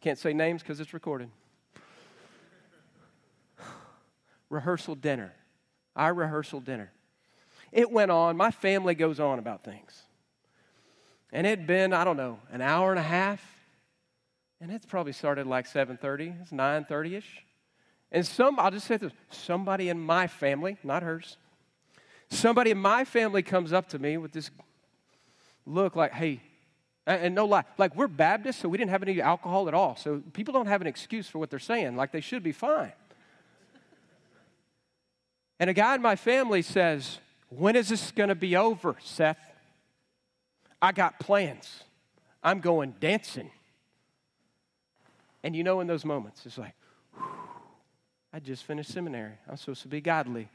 Can't 0.01 0.17
say 0.17 0.33
names 0.33 0.61
because 0.61 0.81
it's 0.81 0.93
recorded. 0.93 1.29
rehearsal 4.49 4.95
dinner. 4.95 5.33
Our 5.95 6.13
rehearsal 6.13 6.59
dinner. 6.59 6.91
It 7.73 7.91
went 7.91 8.11
on. 8.11 8.37
My 8.37 8.51
family 8.51 8.93
goes 8.93 9.19
on 9.19 9.39
about 9.39 9.63
things. 9.63 10.03
And 11.31 11.47
it'd 11.47 11.65
been, 11.65 11.91
I 11.91 12.03
don't 12.03 12.17
know, 12.17 12.39
an 12.51 12.61
hour 12.61 12.91
and 12.91 12.99
a 12.99 13.03
half. 13.03 13.43
And 14.61 14.71
it's 14.71 14.85
probably 14.85 15.11
started 15.11 15.47
like 15.47 15.67
7.30. 15.67 16.39
It's 16.41 16.51
9.30ish. 16.51 17.23
And 18.11 18.25
some, 18.25 18.59
I'll 18.59 18.69
just 18.69 18.85
say 18.85 18.97
this, 18.97 19.11
somebody 19.31 19.89
in 19.89 19.99
my 19.99 20.27
family, 20.27 20.77
not 20.83 21.01
hers, 21.01 21.37
somebody 22.29 22.69
in 22.69 22.77
my 22.77 23.05
family 23.05 23.41
comes 23.41 23.73
up 23.73 23.89
to 23.89 23.99
me 23.99 24.17
with 24.17 24.31
this 24.31 24.51
look 25.65 25.95
like, 25.95 26.13
hey, 26.13 26.41
and 27.07 27.33
no 27.33 27.45
lie, 27.45 27.63
like 27.79 27.95
we're 27.95 28.07
Baptists, 28.07 28.57
so 28.57 28.69
we 28.69 28.77
didn't 28.77 28.91
have 28.91 29.01
any 29.01 29.19
alcohol 29.19 29.67
at 29.67 29.73
all. 29.73 29.95
So 29.95 30.21
people 30.31 30.53
don't 30.53 30.67
have 30.67 30.79
an 30.79 30.87
excuse 30.87 31.27
for 31.27 31.39
what 31.39 31.49
they're 31.49 31.57
saying, 31.57 31.95
like 31.95 32.11
they 32.11 32.21
should 32.21 32.43
be 32.43 32.51
fine. 32.51 32.93
And 35.59 35.69
a 35.69 35.73
guy 35.73 35.95
in 35.95 36.01
my 36.01 36.15
family 36.15 36.61
says, 36.61 37.19
when 37.57 37.75
is 37.75 37.89
this 37.89 38.11
going 38.11 38.29
to 38.29 38.35
be 38.35 38.55
over, 38.55 38.95
Seth? 39.03 39.37
I 40.81 40.91
got 40.91 41.19
plans. 41.19 41.83
I'm 42.43 42.59
going 42.59 42.95
dancing. 42.99 43.49
And 45.43 45.55
you 45.55 45.63
know, 45.63 45.79
in 45.79 45.87
those 45.87 46.05
moments, 46.05 46.45
it's 46.45 46.57
like, 46.57 46.73
I 48.33 48.39
just 48.39 48.63
finished 48.63 48.91
seminary. 48.91 49.33
I'm 49.47 49.57
supposed 49.57 49.81
to 49.83 49.87
be 49.87 50.01
godly. 50.01 50.49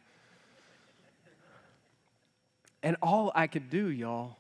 And 2.82 2.96
all 3.02 3.32
I 3.34 3.46
could 3.46 3.70
do, 3.70 3.88
y'all, 3.88 4.36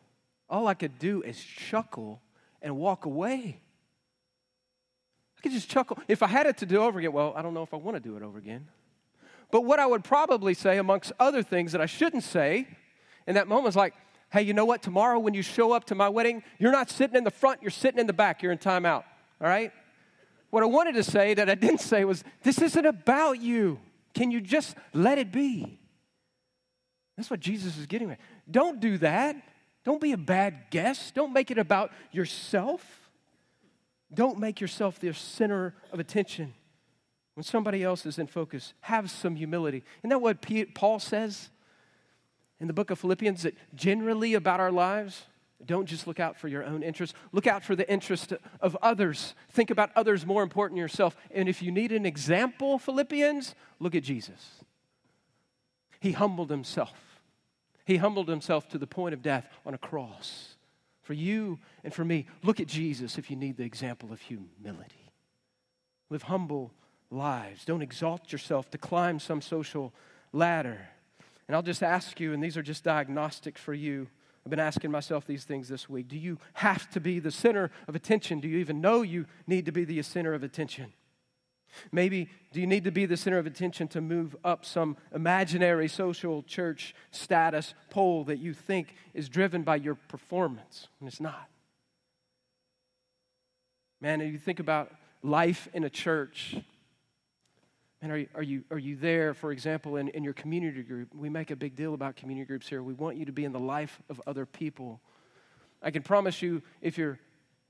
all 0.48 0.66
I 0.66 0.74
could 0.74 0.98
do 0.98 1.22
is 1.22 1.38
chuckle 1.42 2.20
and 2.62 2.76
walk 2.76 3.04
away. 3.04 3.60
I 5.36 5.40
could 5.42 5.52
just 5.52 5.68
chuckle. 5.68 5.98
If 6.08 6.22
I 6.22 6.26
had 6.26 6.46
it 6.46 6.58
to 6.58 6.66
do 6.66 6.78
over 6.78 6.98
again, 6.98 7.12
well, 7.12 7.32
I 7.36 7.42
don't 7.42 7.54
know 7.54 7.62
if 7.62 7.72
I 7.72 7.76
want 7.76 7.96
to 7.96 8.00
do 8.00 8.16
it 8.16 8.22
over 8.22 8.38
again. 8.38 8.68
But 9.50 9.64
what 9.64 9.80
I 9.80 9.86
would 9.86 10.04
probably 10.04 10.54
say, 10.54 10.78
amongst 10.78 11.12
other 11.18 11.42
things 11.42 11.72
that 11.72 11.80
I 11.80 11.86
shouldn't 11.86 12.24
say 12.24 12.68
in 13.26 13.34
that 13.34 13.48
moment, 13.48 13.68
is 13.68 13.76
like, 13.76 13.94
hey, 14.30 14.42
you 14.42 14.52
know 14.52 14.66
what? 14.66 14.82
Tomorrow 14.82 15.18
when 15.18 15.34
you 15.34 15.42
show 15.42 15.72
up 15.72 15.84
to 15.84 15.94
my 15.94 16.08
wedding, 16.08 16.42
you're 16.58 16.72
not 16.72 16.90
sitting 16.90 17.16
in 17.16 17.24
the 17.24 17.30
front, 17.30 17.62
you're 17.62 17.70
sitting 17.70 17.98
in 17.98 18.06
the 18.06 18.12
back. 18.12 18.42
You're 18.42 18.52
in 18.52 18.58
timeout. 18.58 19.04
All 19.40 19.48
right? 19.48 19.72
What 20.50 20.62
I 20.62 20.66
wanted 20.66 20.94
to 20.94 21.04
say 21.04 21.34
that 21.34 21.48
I 21.48 21.54
didn't 21.54 21.80
say 21.80 22.04
was, 22.04 22.24
this 22.42 22.60
isn't 22.60 22.86
about 22.86 23.40
you. 23.40 23.80
Can 24.14 24.30
you 24.30 24.40
just 24.40 24.76
let 24.92 25.18
it 25.18 25.30
be? 25.32 25.78
That's 27.16 27.30
what 27.30 27.40
Jesus 27.40 27.76
is 27.78 27.86
getting 27.86 28.10
at. 28.10 28.20
Don't 28.50 28.80
do 28.80 28.98
that. 28.98 29.36
Don't 29.84 30.00
be 30.00 30.12
a 30.12 30.18
bad 30.18 30.66
guest. 30.70 31.14
Don't 31.14 31.32
make 31.32 31.50
it 31.50 31.58
about 31.58 31.90
yourself. 32.12 33.10
Don't 34.12 34.38
make 34.38 34.60
yourself 34.60 34.98
the 34.98 35.12
center 35.12 35.74
of 35.92 36.00
attention. 36.00 36.54
When 37.38 37.44
somebody 37.44 37.84
else 37.84 38.04
is 38.04 38.18
in 38.18 38.26
focus, 38.26 38.74
have 38.80 39.12
some 39.12 39.36
humility. 39.36 39.84
Isn't 40.00 40.10
that 40.10 40.20
what 40.20 40.44
Paul 40.74 40.98
says 40.98 41.50
in 42.58 42.66
the 42.66 42.72
book 42.72 42.90
of 42.90 42.98
Philippians? 42.98 43.44
That 43.44 43.54
generally 43.76 44.34
about 44.34 44.58
our 44.58 44.72
lives, 44.72 45.24
don't 45.64 45.86
just 45.86 46.08
look 46.08 46.18
out 46.18 46.36
for 46.36 46.48
your 46.48 46.64
own 46.64 46.82
interest, 46.82 47.14
look 47.30 47.46
out 47.46 47.62
for 47.62 47.76
the 47.76 47.88
interest 47.88 48.32
of 48.60 48.76
others. 48.82 49.36
Think 49.50 49.70
about 49.70 49.90
others 49.94 50.26
more 50.26 50.42
important 50.42 50.78
than 50.78 50.80
yourself. 50.80 51.16
And 51.30 51.48
if 51.48 51.62
you 51.62 51.70
need 51.70 51.92
an 51.92 52.04
example, 52.04 52.76
Philippians, 52.76 53.54
look 53.78 53.94
at 53.94 54.02
Jesus. 54.02 54.64
He 56.00 56.10
humbled 56.10 56.50
himself. 56.50 57.20
He 57.84 57.98
humbled 57.98 58.26
himself 58.26 58.68
to 58.70 58.78
the 58.78 58.88
point 58.88 59.14
of 59.14 59.22
death 59.22 59.46
on 59.64 59.74
a 59.74 59.78
cross. 59.78 60.56
For 61.02 61.12
you 61.12 61.60
and 61.84 61.94
for 61.94 62.04
me, 62.04 62.26
look 62.42 62.58
at 62.58 62.66
Jesus 62.66 63.16
if 63.16 63.30
you 63.30 63.36
need 63.36 63.56
the 63.56 63.62
example 63.62 64.12
of 64.12 64.22
humility. 64.22 65.12
Live 66.10 66.22
humble 66.22 66.72
lives. 67.10 67.64
Don't 67.64 67.82
exalt 67.82 68.32
yourself 68.32 68.70
to 68.70 68.78
climb 68.78 69.18
some 69.18 69.40
social 69.40 69.92
ladder. 70.32 70.88
And 71.46 71.56
I'll 71.56 71.62
just 71.62 71.82
ask 71.82 72.20
you, 72.20 72.32
and 72.32 72.42
these 72.42 72.56
are 72.56 72.62
just 72.62 72.84
diagnostic 72.84 73.56
for 73.56 73.72
you. 73.72 74.08
I've 74.44 74.50
been 74.50 74.58
asking 74.58 74.90
myself 74.90 75.26
these 75.26 75.44
things 75.44 75.68
this 75.68 75.88
week. 75.88 76.08
Do 76.08 76.16
you 76.16 76.38
have 76.54 76.90
to 76.90 77.00
be 77.00 77.18
the 77.18 77.30
center 77.30 77.70
of 77.86 77.94
attention? 77.94 78.40
Do 78.40 78.48
you 78.48 78.58
even 78.58 78.80
know 78.80 79.02
you 79.02 79.26
need 79.46 79.66
to 79.66 79.72
be 79.72 79.84
the 79.84 80.00
center 80.02 80.34
of 80.34 80.42
attention? 80.42 80.92
Maybe 81.92 82.30
do 82.52 82.60
you 82.60 82.66
need 82.66 82.84
to 82.84 82.90
be 82.90 83.06
the 83.06 83.16
center 83.16 83.38
of 83.38 83.46
attention 83.46 83.88
to 83.88 84.00
move 84.00 84.34
up 84.44 84.64
some 84.64 84.96
imaginary 85.14 85.88
social 85.88 86.42
church 86.42 86.94
status 87.10 87.74
pole 87.90 88.24
that 88.24 88.38
you 88.38 88.54
think 88.54 88.94
is 89.12 89.28
driven 89.28 89.62
by 89.62 89.76
your 89.76 89.94
performance 89.94 90.88
and 91.00 91.08
it's 91.08 91.20
not? 91.20 91.48
Man, 94.00 94.20
if 94.20 94.32
you 94.32 94.38
think 94.38 94.60
about 94.60 94.92
life 95.22 95.68
in 95.74 95.84
a 95.84 95.90
church, 95.90 96.56
and 98.00 98.12
are 98.12 98.18
you, 98.18 98.28
are 98.34 98.42
you, 98.42 98.64
are 98.70 98.78
you 98.78 98.96
there, 98.96 99.34
for 99.34 99.50
example, 99.50 99.96
in, 99.96 100.08
in 100.08 100.22
your 100.22 100.32
community 100.32 100.82
group? 100.82 101.12
We 101.14 101.28
make 101.28 101.50
a 101.50 101.56
big 101.56 101.74
deal 101.74 101.94
about 101.94 102.14
community 102.16 102.46
groups 102.46 102.68
here. 102.68 102.82
We 102.82 102.94
want 102.94 103.16
you 103.16 103.24
to 103.24 103.32
be 103.32 103.44
in 103.44 103.52
the 103.52 103.58
life 103.58 104.00
of 104.08 104.20
other 104.26 104.46
people. 104.46 105.00
I 105.82 105.90
can 105.90 106.02
promise 106.02 106.40
you, 106.40 106.62
if 106.80 106.96
you're 106.96 107.18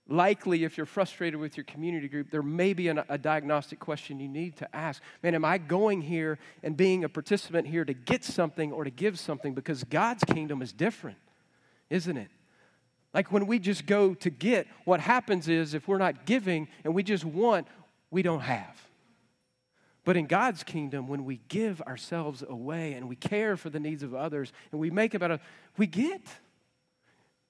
likely, 0.06 0.64
if 0.64 0.76
you're 0.76 0.86
frustrated 0.86 1.40
with 1.40 1.56
your 1.56 1.64
community 1.64 2.08
group, 2.08 2.30
there 2.30 2.42
may 2.42 2.74
be 2.74 2.88
an, 2.88 3.02
a 3.08 3.16
diagnostic 3.16 3.78
question 3.78 4.20
you 4.20 4.28
need 4.28 4.56
to 4.56 4.76
ask. 4.76 5.02
Man, 5.22 5.34
am 5.34 5.44
I 5.44 5.58
going 5.58 6.02
here 6.02 6.38
and 6.62 6.76
being 6.76 7.04
a 7.04 7.08
participant 7.08 7.66
here 7.66 7.84
to 7.84 7.94
get 7.94 8.24
something 8.24 8.72
or 8.72 8.84
to 8.84 8.90
give 8.90 9.18
something? 9.18 9.54
Because 9.54 9.84
God's 9.84 10.24
kingdom 10.24 10.60
is 10.60 10.72
different, 10.72 11.18
isn't 11.88 12.16
it? 12.16 12.28
Like 13.14 13.32
when 13.32 13.46
we 13.46 13.58
just 13.58 13.86
go 13.86 14.14
to 14.14 14.30
get, 14.30 14.66
what 14.84 15.00
happens 15.00 15.48
is 15.48 15.72
if 15.72 15.88
we're 15.88 15.98
not 15.98 16.26
giving 16.26 16.68
and 16.84 16.94
we 16.94 17.02
just 17.02 17.24
want, 17.24 17.66
we 18.10 18.22
don't 18.22 18.40
have. 18.40 18.87
But 20.08 20.16
in 20.16 20.24
God's 20.24 20.62
kingdom, 20.62 21.06
when 21.06 21.26
we 21.26 21.38
give 21.48 21.82
ourselves 21.82 22.42
away 22.42 22.94
and 22.94 23.10
we 23.10 23.14
care 23.14 23.58
for 23.58 23.68
the 23.68 23.78
needs 23.78 24.02
of 24.02 24.14
others 24.14 24.54
and 24.72 24.80
we 24.80 24.90
make 24.90 25.12
about 25.12 25.32
it, 25.32 25.40
we 25.76 25.86
get, 25.86 26.22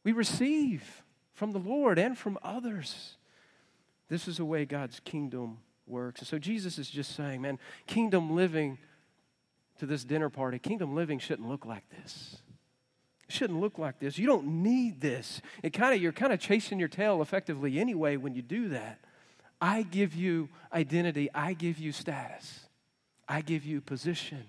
we 0.03 0.11
receive 0.11 1.05
from 1.35 1.53
the 1.53 1.61
Lord 1.61 2.01
and 2.01 2.19
from 2.19 2.37
others. 2.43 3.17
This 4.09 4.27
is 4.27 4.39
the 4.39 4.45
way 4.45 4.65
God's 4.65 4.99
kingdom 4.99 5.59
works. 5.87 6.21
And 6.21 6.27
so 6.27 6.37
Jesus 6.37 6.79
is 6.79 6.91
just 6.91 7.15
saying, 7.15 7.43
man, 7.43 7.61
kingdom 7.87 8.35
living 8.35 8.79
to 9.79 9.87
this 9.87 10.03
dinner 10.03 10.29
party, 10.29 10.59
kingdom 10.59 10.97
living 10.97 11.21
shouldn't 11.21 11.49
look 11.49 11.65
like 11.65 11.89
this. 11.91 12.39
It 13.29 13.35
shouldn't 13.37 13.61
look 13.61 13.79
like 13.79 14.01
this. 14.01 14.19
You 14.19 14.27
don't 14.27 14.65
need 14.65 15.01
this. 15.01 15.41
It 15.63 15.73
kind 15.73 15.95
of 15.95 16.03
you're 16.03 16.11
kind 16.11 16.33
of 16.33 16.41
chasing 16.41 16.81
your 16.81 16.89
tail 16.89 17.23
effectively 17.23 17.79
anyway 17.79 18.17
when 18.17 18.35
you 18.35 18.43
do 18.43 18.71
that. 18.71 18.99
I 19.61 19.83
give 19.83 20.15
you 20.15 20.49
identity, 20.73 21.29
I 21.35 21.53
give 21.55 21.79
you 21.79 21.93
status, 21.93 22.61
I 23.29 23.41
give 23.41 23.65
you 23.65 23.81
position. 23.81 24.45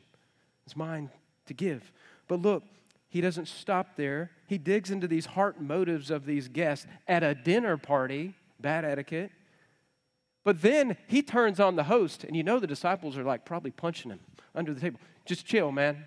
It's 0.66 0.75
mine 0.75 1.10
to 1.48 1.54
give. 1.54 1.92
But 2.28 2.42
look, 2.42 2.63
he 3.10 3.22
doesn't 3.22 3.48
stop 3.48 3.96
there. 3.96 4.30
He 4.46 4.60
digs 4.60 4.92
into 4.92 5.08
these 5.08 5.25
heart 5.25 5.60
motives 5.60 6.12
of 6.12 6.25
these 6.25 6.48
guests 6.48 6.86
at 7.08 7.24
a 7.24 7.34
dinner 7.34 7.75
party, 7.75 8.36
bad 8.60 8.86
etiquette. 8.86 9.32
But 10.44 10.62
then 10.62 10.96
he 11.08 11.24
turns 11.24 11.60
on 11.60 11.75
the 11.75 11.84
host, 11.84 12.24
and 12.24 12.36
you 12.36 12.44
know 12.44 12.60
the 12.60 12.68
disciples 12.68 13.18
are 13.18 13.24
like 13.24 13.46
probably 13.46 13.72
punching 13.72 14.12
him 14.12 14.20
under 14.54 14.74
the 14.74 14.80
table. 14.80 15.00
Just 15.25 15.46
chill, 15.46 15.72
man. 15.72 16.06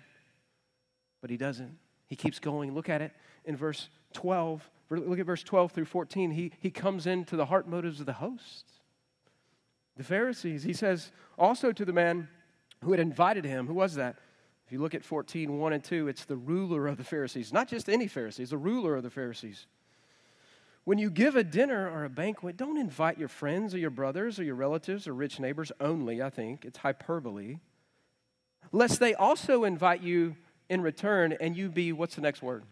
But 1.21 1.29
he 1.29 1.37
doesn't. 1.37 1.77
He 2.07 2.15
keeps 2.15 2.39
going. 2.39 2.73
Look 2.73 2.89
at 2.89 3.01
it 3.01 3.11
in 3.43 3.57
verse 3.57 3.89
12. 4.13 4.69
Look 4.89 5.19
at 5.19 5.25
verse 5.25 5.43
12 5.43 5.71
through 5.73 5.85
14. 5.85 6.31
He, 6.31 6.51
he 6.59 6.71
comes 6.71 7.05
into 7.05 7.35
the 7.35 7.45
heart 7.45 7.67
motives 7.67 7.99
of 7.99 8.05
the 8.05 8.13
host 8.13 8.65
the 9.97 10.03
Pharisees. 10.03 10.63
He 10.63 10.73
says 10.73 11.11
also 11.37 11.71
to 11.71 11.85
the 11.85 11.93
man 11.93 12.27
who 12.83 12.91
had 12.91 12.99
invited 12.99 13.45
him, 13.45 13.67
who 13.67 13.73
was 13.73 13.95
that? 13.95 14.17
If 14.65 14.71
you 14.71 14.79
look 14.79 14.95
at 14.95 15.03
14, 15.03 15.59
1 15.59 15.73
and 15.73 15.83
2, 15.83 16.07
it's 16.07 16.25
the 16.25 16.35
ruler 16.35 16.87
of 16.87 16.97
the 16.97 17.03
Pharisees. 17.03 17.51
Not 17.51 17.67
just 17.67 17.89
any 17.89 18.07
Pharisees, 18.07 18.49
the 18.49 18.57
ruler 18.57 18.95
of 18.95 19.03
the 19.03 19.09
Pharisees. 19.09 19.67
When 20.85 20.97
you 20.97 21.09
give 21.09 21.35
a 21.35 21.43
dinner 21.43 21.89
or 21.89 22.03
a 22.03 22.09
banquet, 22.09 22.57
don't 22.57 22.77
invite 22.77 23.17
your 23.17 23.29
friends 23.29 23.73
or 23.73 23.77
your 23.77 23.89
brothers 23.89 24.39
or 24.39 24.43
your 24.43 24.55
relatives 24.55 25.07
or 25.07 25.13
rich 25.13 25.39
neighbors 25.39 25.71
only, 25.79 26.21
I 26.21 26.29
think. 26.29 26.65
It's 26.65 26.79
hyperbole. 26.79 27.59
Lest 28.71 28.99
they 28.99 29.13
also 29.13 29.63
invite 29.63 30.01
you 30.01 30.35
in 30.69 30.81
return 30.81 31.37
and 31.39 31.55
you 31.55 31.69
be, 31.69 31.93
what's 31.93 32.15
the 32.15 32.21
next 32.21 32.41
word? 32.41 32.63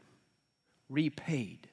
Repaid. 0.89 1.69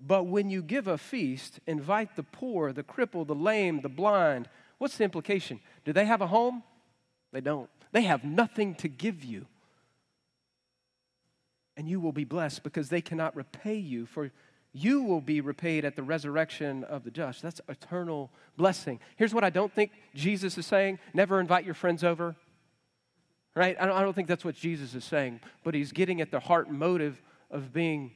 But 0.00 0.24
when 0.24 0.48
you 0.48 0.62
give 0.62 0.86
a 0.86 0.96
feast, 0.96 1.60
invite 1.66 2.16
the 2.16 2.22
poor, 2.22 2.72
the 2.72 2.82
crippled, 2.82 3.28
the 3.28 3.34
lame, 3.34 3.82
the 3.82 3.88
blind. 3.88 4.48
What's 4.78 4.96
the 4.96 5.04
implication? 5.04 5.60
Do 5.84 5.92
they 5.92 6.06
have 6.06 6.22
a 6.22 6.26
home? 6.26 6.62
They 7.32 7.40
don't. 7.40 7.68
They 7.92 8.02
have 8.02 8.24
nothing 8.24 8.74
to 8.76 8.88
give 8.88 9.22
you. 9.24 9.46
And 11.76 11.88
you 11.88 12.00
will 12.00 12.12
be 12.12 12.24
blessed 12.24 12.62
because 12.62 12.88
they 12.88 13.00
cannot 13.00 13.36
repay 13.36 13.76
you, 13.76 14.06
for 14.06 14.30
you 14.72 15.02
will 15.02 15.20
be 15.20 15.40
repaid 15.40 15.84
at 15.84 15.96
the 15.96 16.02
resurrection 16.02 16.84
of 16.84 17.04
the 17.04 17.10
just. 17.10 17.42
That's 17.42 17.60
eternal 17.68 18.30
blessing. 18.56 19.00
Here's 19.16 19.34
what 19.34 19.44
I 19.44 19.50
don't 19.50 19.72
think 19.72 19.90
Jesus 20.14 20.56
is 20.56 20.66
saying 20.66 20.98
never 21.12 21.40
invite 21.40 21.64
your 21.64 21.74
friends 21.74 22.04
over. 22.04 22.36
Right? 23.56 23.76
I 23.80 23.86
don't, 23.86 23.96
I 23.96 24.02
don't 24.02 24.14
think 24.14 24.28
that's 24.28 24.44
what 24.44 24.54
Jesus 24.54 24.94
is 24.94 25.04
saying, 25.04 25.40
but 25.64 25.74
he's 25.74 25.90
getting 25.90 26.20
at 26.20 26.30
the 26.30 26.38
heart 26.38 26.70
motive 26.70 27.20
of 27.50 27.72
being 27.72 28.12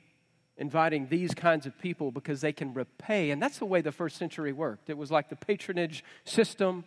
inviting 0.57 1.09
these 1.09 1.35
kinds 1.35 1.67
of 1.67 1.79
people 1.79 2.11
because 2.11 2.41
they 2.41 2.53
can 2.53 2.73
repay. 2.75 3.31
And 3.31 3.43
that's 3.43 3.59
the 3.59 3.65
way 3.65 3.81
the 3.81 3.93
first 3.93 4.17
century 4.17 4.53
worked. 4.53 4.89
It 4.89 4.97
was 4.97 5.11
like 5.11 5.29
the 5.29 5.37
patronage 5.37 6.05
system. 6.25 6.85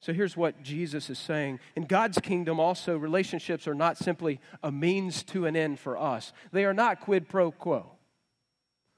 So 0.00 0.12
here's 0.12 0.36
what 0.36 0.62
Jesus 0.62 1.10
is 1.10 1.18
saying. 1.18 1.60
In 1.76 1.84
God's 1.84 2.18
kingdom, 2.18 2.58
also, 2.58 2.96
relationships 2.96 3.68
are 3.68 3.74
not 3.74 3.98
simply 3.98 4.40
a 4.62 4.72
means 4.72 5.22
to 5.24 5.46
an 5.46 5.56
end 5.56 5.78
for 5.78 5.98
us, 5.98 6.32
they 6.52 6.64
are 6.64 6.74
not 6.74 7.00
quid 7.00 7.28
pro 7.28 7.50
quo. 7.50 7.90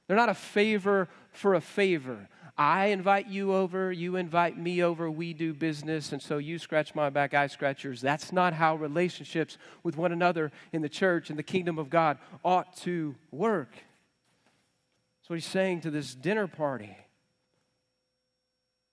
They're 0.06 0.16
not 0.16 0.28
a 0.28 0.34
favor 0.34 1.08
for 1.32 1.54
a 1.54 1.60
favor. 1.60 2.28
I 2.56 2.86
invite 2.86 3.28
you 3.28 3.54
over, 3.54 3.90
you 3.90 4.16
invite 4.16 4.58
me 4.58 4.82
over, 4.82 5.10
we 5.10 5.32
do 5.32 5.54
business, 5.54 6.12
and 6.12 6.20
so 6.20 6.38
you 6.38 6.58
scratch 6.58 6.94
my 6.94 7.08
back, 7.08 7.32
I 7.34 7.46
scratch 7.46 7.84
yours. 7.84 8.00
That's 8.00 8.32
not 8.32 8.52
how 8.52 8.76
relationships 8.76 9.56
with 9.82 9.96
one 9.96 10.12
another 10.12 10.52
in 10.72 10.82
the 10.82 10.88
church 10.88 11.30
and 11.30 11.38
the 11.38 11.42
kingdom 11.42 11.78
of 11.78 11.88
God 11.88 12.18
ought 12.44 12.76
to 12.78 13.14
work. 13.30 13.72
That's 13.72 15.30
what 15.30 15.36
he's 15.36 15.46
saying 15.46 15.80
to 15.82 15.90
this 15.90 16.14
dinner 16.14 16.46
party. 16.46 16.96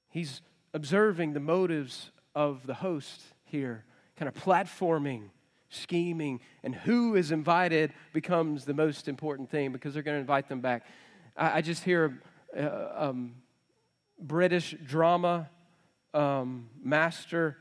He's 0.10 0.42
observing 0.74 1.34
the 1.34 1.40
motives 1.40 2.12
of 2.34 2.66
the 2.66 2.76
host 2.76 3.22
here, 3.44 3.84
kind 4.16 4.30
of 4.30 4.36
platforming 4.36 5.30
scheming, 5.70 6.40
and 6.64 6.74
who 6.74 7.16
is 7.16 7.32
invited 7.32 7.94
becomes 8.14 8.66
the 8.66 8.74
most 8.74 9.08
important 9.08 9.50
thing 9.50 9.72
because 9.72 9.94
they're 9.94 10.04
going 10.04 10.16
to 10.16 10.22
invite 10.22 10.50
them 10.50 10.62
back. 10.62 10.86
I, 11.38 11.58
I 11.58 11.62
just 11.62 11.84
hear 11.84 12.20
uh, 12.58 12.88
um, 12.96 13.34
British 14.20 14.76
drama 14.86 15.50
um, 16.14 16.70
master, 16.84 17.58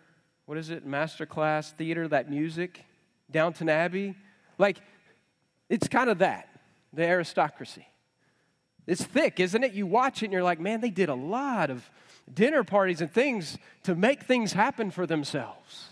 what 0.47 0.59
is 0.59 0.71
it, 0.71 0.87
master 0.87 1.27
class 1.27 1.71
theater, 1.73 2.09
that 2.09 2.31
music, 2.31 2.85
Downton 3.31 3.69
Abbey. 3.69 4.15
Like, 4.57 4.79
it's 5.69 5.88
kind 5.88 6.11
of 6.11 6.19
that, 6.19 6.49
the 6.93 7.05
aristocracy. 7.05 7.87
It's 8.87 9.05
thick, 9.05 9.38
isn't 9.38 9.62
it? 9.62 9.73
You 9.75 9.87
watch 9.87 10.23
it 10.23 10.27
and 10.27 10.33
you're 10.33 10.43
like, 10.43 10.61
man, 10.61 10.81
they 10.81 10.91
did 10.91 11.11
a 11.11 11.15
lot 11.15 11.71
of 11.71 11.88
dinner 12.33 12.65
parties 12.65 13.00
and 13.00 13.12
things 13.12 13.59
to 13.83 13.95
make 13.95 14.23
things 14.23 14.55
happen 14.55 14.91
for 14.91 15.07
themselves. 15.07 15.88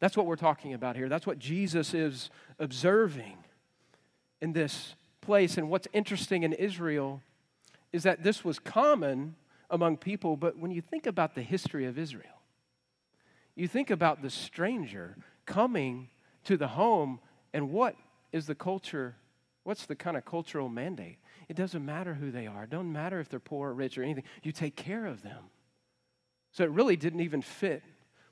That's 0.00 0.16
what 0.16 0.26
we're 0.26 0.36
talking 0.36 0.74
about 0.74 0.96
here. 0.96 1.08
That's 1.08 1.26
what 1.26 1.38
Jesus 1.38 1.94
is 1.94 2.30
observing 2.58 3.36
in 4.40 4.52
this 4.52 4.94
place. 5.20 5.56
And 5.56 5.70
what's 5.70 5.86
interesting 5.92 6.42
in 6.42 6.52
Israel 6.52 7.22
is 7.92 8.02
that 8.02 8.22
this 8.22 8.44
was 8.44 8.58
common 8.58 9.36
among 9.70 9.96
people, 9.96 10.36
but 10.36 10.58
when 10.58 10.70
you 10.70 10.80
think 10.80 11.06
about 11.06 11.34
the 11.34 11.42
history 11.42 11.86
of 11.86 11.98
Israel, 11.98 12.24
you 13.54 13.68
think 13.68 13.90
about 13.90 14.22
the 14.22 14.30
stranger 14.30 15.16
coming 15.46 16.08
to 16.44 16.56
the 16.56 16.68
home, 16.68 17.20
and 17.52 17.70
what 17.70 17.96
is 18.32 18.46
the 18.46 18.54
culture? 18.54 19.16
What's 19.64 19.86
the 19.86 19.96
kind 19.96 20.16
of 20.16 20.24
cultural 20.24 20.68
mandate? 20.68 21.18
It 21.48 21.56
doesn't 21.56 21.84
matter 21.84 22.14
who 22.14 22.30
they 22.30 22.46
are. 22.46 22.64
It 22.64 22.70
doesn't 22.70 22.92
matter 22.92 23.20
if 23.20 23.28
they're 23.28 23.40
poor 23.40 23.70
or 23.70 23.74
rich 23.74 23.98
or 23.98 24.02
anything. 24.02 24.24
You 24.42 24.52
take 24.52 24.76
care 24.76 25.06
of 25.06 25.22
them. 25.22 25.50
So 26.52 26.64
it 26.64 26.70
really 26.70 26.96
didn't 26.96 27.20
even 27.20 27.42
fit 27.42 27.82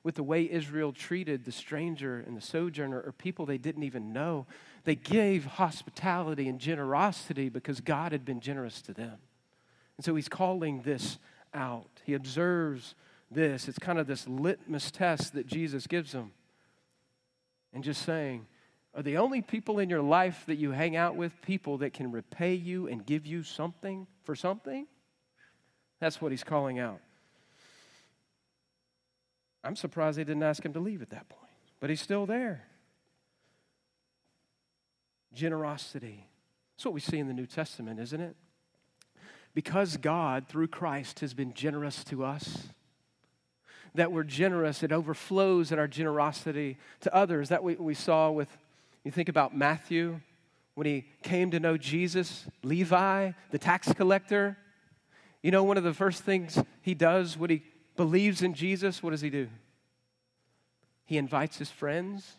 with 0.02 0.14
the 0.14 0.22
way 0.22 0.50
Israel 0.50 0.92
treated 0.92 1.44
the 1.44 1.52
stranger 1.52 2.24
and 2.26 2.36
the 2.36 2.40
sojourner 2.40 3.00
or 3.00 3.12
people 3.12 3.44
they 3.44 3.58
didn't 3.58 3.82
even 3.82 4.12
know. 4.12 4.46
They 4.84 4.94
gave 4.94 5.44
hospitality 5.44 6.48
and 6.48 6.58
generosity 6.58 7.48
because 7.48 7.80
God 7.80 8.12
had 8.12 8.24
been 8.24 8.40
generous 8.40 8.80
to 8.82 8.94
them. 8.94 9.18
And 9.98 10.04
so 10.04 10.14
he's 10.14 10.28
calling 10.28 10.80
this 10.82 11.18
out. 11.52 11.90
He 12.04 12.14
observes 12.14 12.94
this. 13.30 13.68
It's 13.68 13.78
kind 13.78 13.98
of 13.98 14.06
this 14.06 14.26
litmus 14.26 14.90
test 14.90 15.34
that 15.34 15.46
Jesus 15.46 15.86
gives 15.86 16.12
them. 16.12 16.32
And 17.74 17.84
just 17.84 18.02
saying, 18.02 18.46
are 18.94 19.02
the 19.02 19.18
only 19.18 19.42
people 19.42 19.78
in 19.78 19.90
your 19.90 20.00
life 20.00 20.44
that 20.46 20.56
you 20.56 20.70
hang 20.70 20.96
out 20.96 21.16
with 21.16 21.42
people 21.42 21.78
that 21.78 21.92
can 21.92 22.10
repay 22.10 22.54
you 22.54 22.86
and 22.86 23.04
give 23.04 23.26
you 23.26 23.42
something 23.42 24.06
for 24.24 24.34
something? 24.34 24.86
That's 26.00 26.22
what 26.22 26.32
he's 26.32 26.44
calling 26.44 26.78
out. 26.78 27.00
I'm 29.64 29.76
surprised 29.76 30.16
they 30.16 30.24
didn't 30.24 30.44
ask 30.44 30.64
him 30.64 30.72
to 30.72 30.80
leave 30.80 31.02
at 31.02 31.10
that 31.10 31.28
point, 31.28 31.52
but 31.80 31.90
he's 31.90 32.00
still 32.00 32.24
there. 32.24 32.64
Generosity. 35.34 36.26
That's 36.76 36.84
what 36.84 36.94
we 36.94 37.00
see 37.00 37.18
in 37.18 37.26
the 37.26 37.34
New 37.34 37.46
Testament, 37.46 37.98
isn't 38.00 38.20
it? 38.20 38.36
Because 39.58 39.96
God, 39.96 40.46
through 40.46 40.68
Christ, 40.68 41.18
has 41.18 41.34
been 41.34 41.52
generous 41.52 42.04
to 42.04 42.24
us, 42.24 42.68
that 43.92 44.12
we're 44.12 44.22
generous, 44.22 44.84
it 44.84 44.92
overflows 44.92 45.72
in 45.72 45.80
our 45.80 45.88
generosity 45.88 46.78
to 47.00 47.12
others. 47.12 47.48
That 47.48 47.64
we, 47.64 47.74
we 47.74 47.94
saw 47.94 48.30
with, 48.30 48.56
you 49.02 49.10
think 49.10 49.28
about 49.28 49.56
Matthew, 49.56 50.20
when 50.76 50.86
he 50.86 51.06
came 51.24 51.50
to 51.50 51.58
know 51.58 51.76
Jesus, 51.76 52.46
Levi, 52.62 53.32
the 53.50 53.58
tax 53.58 53.92
collector. 53.92 54.56
You 55.42 55.50
know, 55.50 55.64
one 55.64 55.76
of 55.76 55.82
the 55.82 55.92
first 55.92 56.22
things 56.22 56.62
he 56.80 56.94
does 56.94 57.36
when 57.36 57.50
he 57.50 57.64
believes 57.96 58.42
in 58.42 58.54
Jesus, 58.54 59.02
what 59.02 59.10
does 59.10 59.22
he 59.22 59.30
do? 59.30 59.48
He 61.04 61.18
invites 61.18 61.58
his 61.58 61.68
friends 61.68 62.36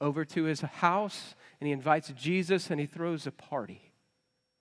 over 0.00 0.24
to 0.24 0.44
his 0.44 0.60
house 0.60 1.34
and 1.60 1.66
he 1.66 1.72
invites 1.72 2.12
Jesus 2.16 2.70
and 2.70 2.78
he 2.78 2.86
throws 2.86 3.26
a 3.26 3.32
party 3.32 3.82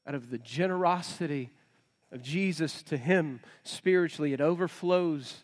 out 0.07 0.15
of 0.15 0.31
the 0.31 0.39
generosity 0.39 1.51
of 2.15 2.23
Jesus 2.23 2.81
to 2.83 2.97
him 2.97 3.41
spiritually. 3.63 4.31
It 4.31 4.39
overflows 4.39 5.35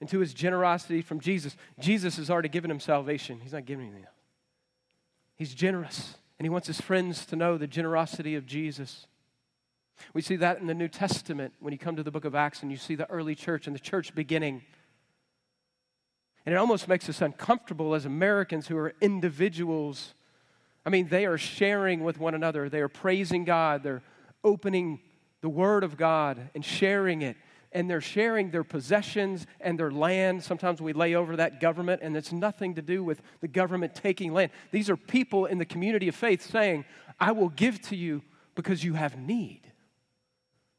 into 0.00 0.20
his 0.20 0.32
generosity 0.32 1.02
from 1.02 1.18
Jesus. 1.18 1.56
Jesus 1.80 2.16
has 2.16 2.30
already 2.30 2.48
given 2.48 2.70
him 2.70 2.80
salvation, 2.80 3.40
he's 3.42 3.52
not 3.52 3.66
giving 3.66 3.86
anything. 3.88 4.06
He's 5.36 5.54
generous, 5.54 6.14
and 6.38 6.46
he 6.46 6.50
wants 6.50 6.68
his 6.68 6.80
friends 6.80 7.26
to 7.26 7.36
know 7.36 7.58
the 7.58 7.66
generosity 7.66 8.36
of 8.36 8.46
Jesus. 8.46 9.08
We 10.12 10.22
see 10.22 10.36
that 10.36 10.60
in 10.60 10.68
the 10.68 10.74
New 10.74 10.88
Testament 10.88 11.52
when 11.58 11.72
you 11.72 11.78
come 11.78 11.96
to 11.96 12.02
the 12.02 12.10
book 12.10 12.24
of 12.24 12.34
Acts 12.34 12.62
and 12.62 12.70
you 12.70 12.76
see 12.76 12.94
the 12.94 13.10
early 13.10 13.34
church 13.34 13.66
and 13.66 13.74
the 13.74 13.80
church 13.80 14.14
beginning. 14.14 14.62
And 16.46 16.54
it 16.54 16.58
almost 16.58 16.86
makes 16.86 17.08
us 17.08 17.20
uncomfortable 17.20 17.94
as 17.94 18.04
Americans 18.04 18.68
who 18.68 18.76
are 18.76 18.94
individuals. 19.00 20.14
I 20.86 20.90
mean, 20.90 21.08
they 21.08 21.26
are 21.26 21.38
sharing 21.38 22.04
with 22.04 22.18
one 22.18 22.34
another, 22.34 22.68
they 22.68 22.80
are 22.80 22.88
praising 22.88 23.44
God, 23.44 23.82
they're 23.82 24.02
opening 24.44 25.00
the 25.44 25.50
Word 25.50 25.84
of 25.84 25.98
God 25.98 26.48
and 26.54 26.64
sharing 26.64 27.20
it. 27.20 27.36
And 27.70 27.90
they're 27.90 28.00
sharing 28.00 28.50
their 28.50 28.64
possessions 28.64 29.46
and 29.60 29.78
their 29.78 29.90
land. 29.90 30.42
Sometimes 30.42 30.80
we 30.80 30.94
lay 30.94 31.14
over 31.14 31.36
that 31.36 31.60
government, 31.60 32.00
and 32.02 32.16
it's 32.16 32.32
nothing 32.32 32.76
to 32.76 32.82
do 32.82 33.04
with 33.04 33.20
the 33.42 33.48
government 33.48 33.94
taking 33.94 34.32
land. 34.32 34.52
These 34.70 34.88
are 34.88 34.96
people 34.96 35.44
in 35.44 35.58
the 35.58 35.66
community 35.66 36.08
of 36.08 36.14
faith 36.14 36.50
saying, 36.50 36.86
I 37.20 37.32
will 37.32 37.50
give 37.50 37.82
to 37.88 37.96
you 37.96 38.22
because 38.54 38.82
you 38.82 38.94
have 38.94 39.18
need. 39.18 39.60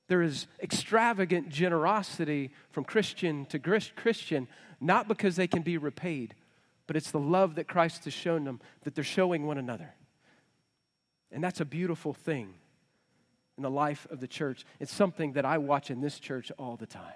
There 0.08 0.24
is 0.24 0.48
extravagant 0.60 1.50
generosity 1.50 2.50
from 2.72 2.86
Christian 2.86 3.46
to 3.48 3.60
Christian, 3.60 4.48
not 4.82 5.08
because 5.08 5.36
they 5.36 5.48
can 5.48 5.62
be 5.62 5.78
repaid, 5.78 6.34
but 6.88 6.96
it's 6.96 7.12
the 7.12 7.20
love 7.20 7.54
that 7.56 7.68
Christ 7.68 8.06
has 8.06 8.14
shown 8.14 8.46
them 8.46 8.60
that 8.82 8.96
they're 8.96 9.04
showing 9.04 9.46
one 9.46 9.60
another. 9.60 9.94
And 11.32 11.44
that's 11.44 11.62
a 11.62 11.66
beautiful 11.66 12.16
thing 12.16 12.56
in 13.58 13.64
the 13.64 13.70
life 13.70 14.08
of 14.10 14.20
the 14.20 14.28
church. 14.28 14.66
It's 14.80 14.94
something 14.94 15.34
that 15.34 15.46
I 15.46 15.58
watch 15.58 15.90
in 15.90 16.02
this 16.02 16.20
church 16.20 16.52
all 16.58 16.76
the 16.76 16.86
time 16.86 17.14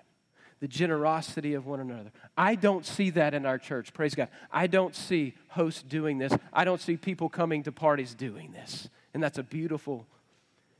the 0.60 0.68
generosity 0.68 1.54
of 1.54 1.66
one 1.66 1.80
another. 1.80 2.12
I 2.38 2.56
don't 2.56 2.86
see 2.86 3.12
that 3.12 3.34
in 3.34 3.46
our 3.46 3.58
church, 3.58 3.94
praise 3.94 4.16
God. 4.16 4.28
I 4.52 4.68
don't 4.68 4.96
see 4.96 5.36
hosts 5.50 5.84
doing 5.84 6.18
this. 6.18 6.34
I 6.52 6.66
don't 6.66 6.82
see 6.82 6.98
people 6.98 7.30
coming 7.30 7.64
to 7.64 7.72
parties 7.72 8.14
doing 8.14 8.52
this. 8.52 8.90
And 9.14 9.24
that's 9.24 9.38
a 9.38 9.44
beautiful 9.44 10.06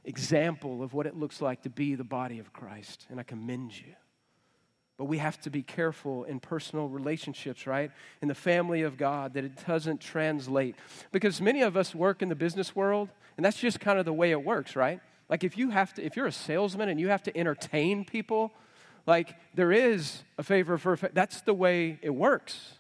example 0.04 0.84
of 0.84 0.94
what 0.94 1.06
it 1.06 1.16
looks 1.16 1.42
like 1.42 1.64
to 1.64 1.70
be 1.70 1.96
the 1.96 2.04
body 2.04 2.40
of 2.40 2.52
Christ. 2.52 3.08
And 3.10 3.20
I 3.20 3.24
commend 3.24 3.78
you. 3.78 3.94
But 4.98 5.06
we 5.06 5.18
have 5.20 5.40
to 5.42 5.50
be 5.50 5.64
careful 5.64 6.26
in 6.26 6.42
personal 6.42 6.90
relationships, 6.90 7.66
right? 7.66 7.90
In 8.22 8.28
the 8.28 8.36
family 8.36 8.82
of 8.82 8.98
God, 8.98 9.34
that 9.36 9.46
it 9.46 9.66
doesn't 9.66 10.02
translate. 10.02 10.76
Because 11.14 11.40
many 11.40 11.62
of 11.62 11.78
us 11.78 11.96
work 11.96 12.22
in 12.22 12.28
the 12.28 12.36
business 12.36 12.76
world, 12.76 13.08
and 13.38 13.46
that's 13.46 13.58
just 13.58 13.80
kind 13.80 13.98
of 13.98 14.04
the 14.04 14.12
way 14.12 14.32
it 14.32 14.44
works, 14.44 14.76
right? 14.76 15.00
Like 15.30 15.44
if 15.44 15.58
you 15.58 15.70
have 15.70 15.94
to, 15.94 16.04
if 16.04 16.16
you're 16.16 16.28
a 16.28 16.32
salesman 16.32 16.90
and 16.90 17.00
you 17.00 17.10
have 17.10 17.24
to 17.24 17.38
entertain 17.38 18.04
people, 18.04 18.52
like 19.06 19.36
there 19.54 19.72
is 19.72 20.24
a 20.38 20.44
favor 20.44 20.78
for 20.78 20.98
that's 21.14 21.42
the 21.42 21.54
way 21.54 22.00
it 22.02 22.10
works. 22.10 22.74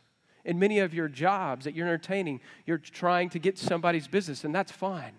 In 0.45 0.57
many 0.57 0.79
of 0.79 0.93
your 0.93 1.07
jobs 1.07 1.65
that 1.65 1.75
you're 1.75 1.85
entertaining, 1.85 2.41
you're 2.65 2.77
trying 2.77 3.29
to 3.31 3.39
get 3.39 3.57
somebody's 3.57 4.07
business, 4.07 4.43
and 4.43 4.55
that's 4.55 4.71
fine. 4.71 5.13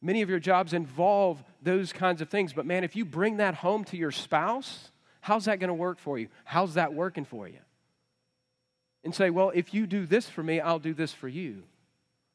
Many 0.00 0.22
of 0.22 0.30
your 0.30 0.38
jobs 0.38 0.72
involve 0.72 1.42
those 1.62 1.92
kinds 1.92 2.22
of 2.22 2.28
things, 2.28 2.52
but 2.52 2.64
man, 2.64 2.84
if 2.84 2.94
you 2.94 3.04
bring 3.04 3.38
that 3.38 3.56
home 3.56 3.84
to 3.84 3.96
your 3.96 4.12
spouse, 4.12 4.92
how's 5.20 5.46
that 5.46 5.58
going 5.58 5.68
to 5.68 5.74
work 5.74 5.98
for 5.98 6.18
you? 6.18 6.28
How's 6.44 6.74
that 6.74 6.94
working 6.94 7.24
for 7.24 7.48
you? 7.48 7.58
And 9.04 9.14
say, 9.14 9.30
well, 9.30 9.50
if 9.54 9.74
you 9.74 9.86
do 9.86 10.06
this 10.06 10.28
for 10.28 10.42
me, 10.42 10.60
I'll 10.60 10.78
do 10.78 10.94
this 10.94 11.12
for 11.12 11.28
you. 11.28 11.64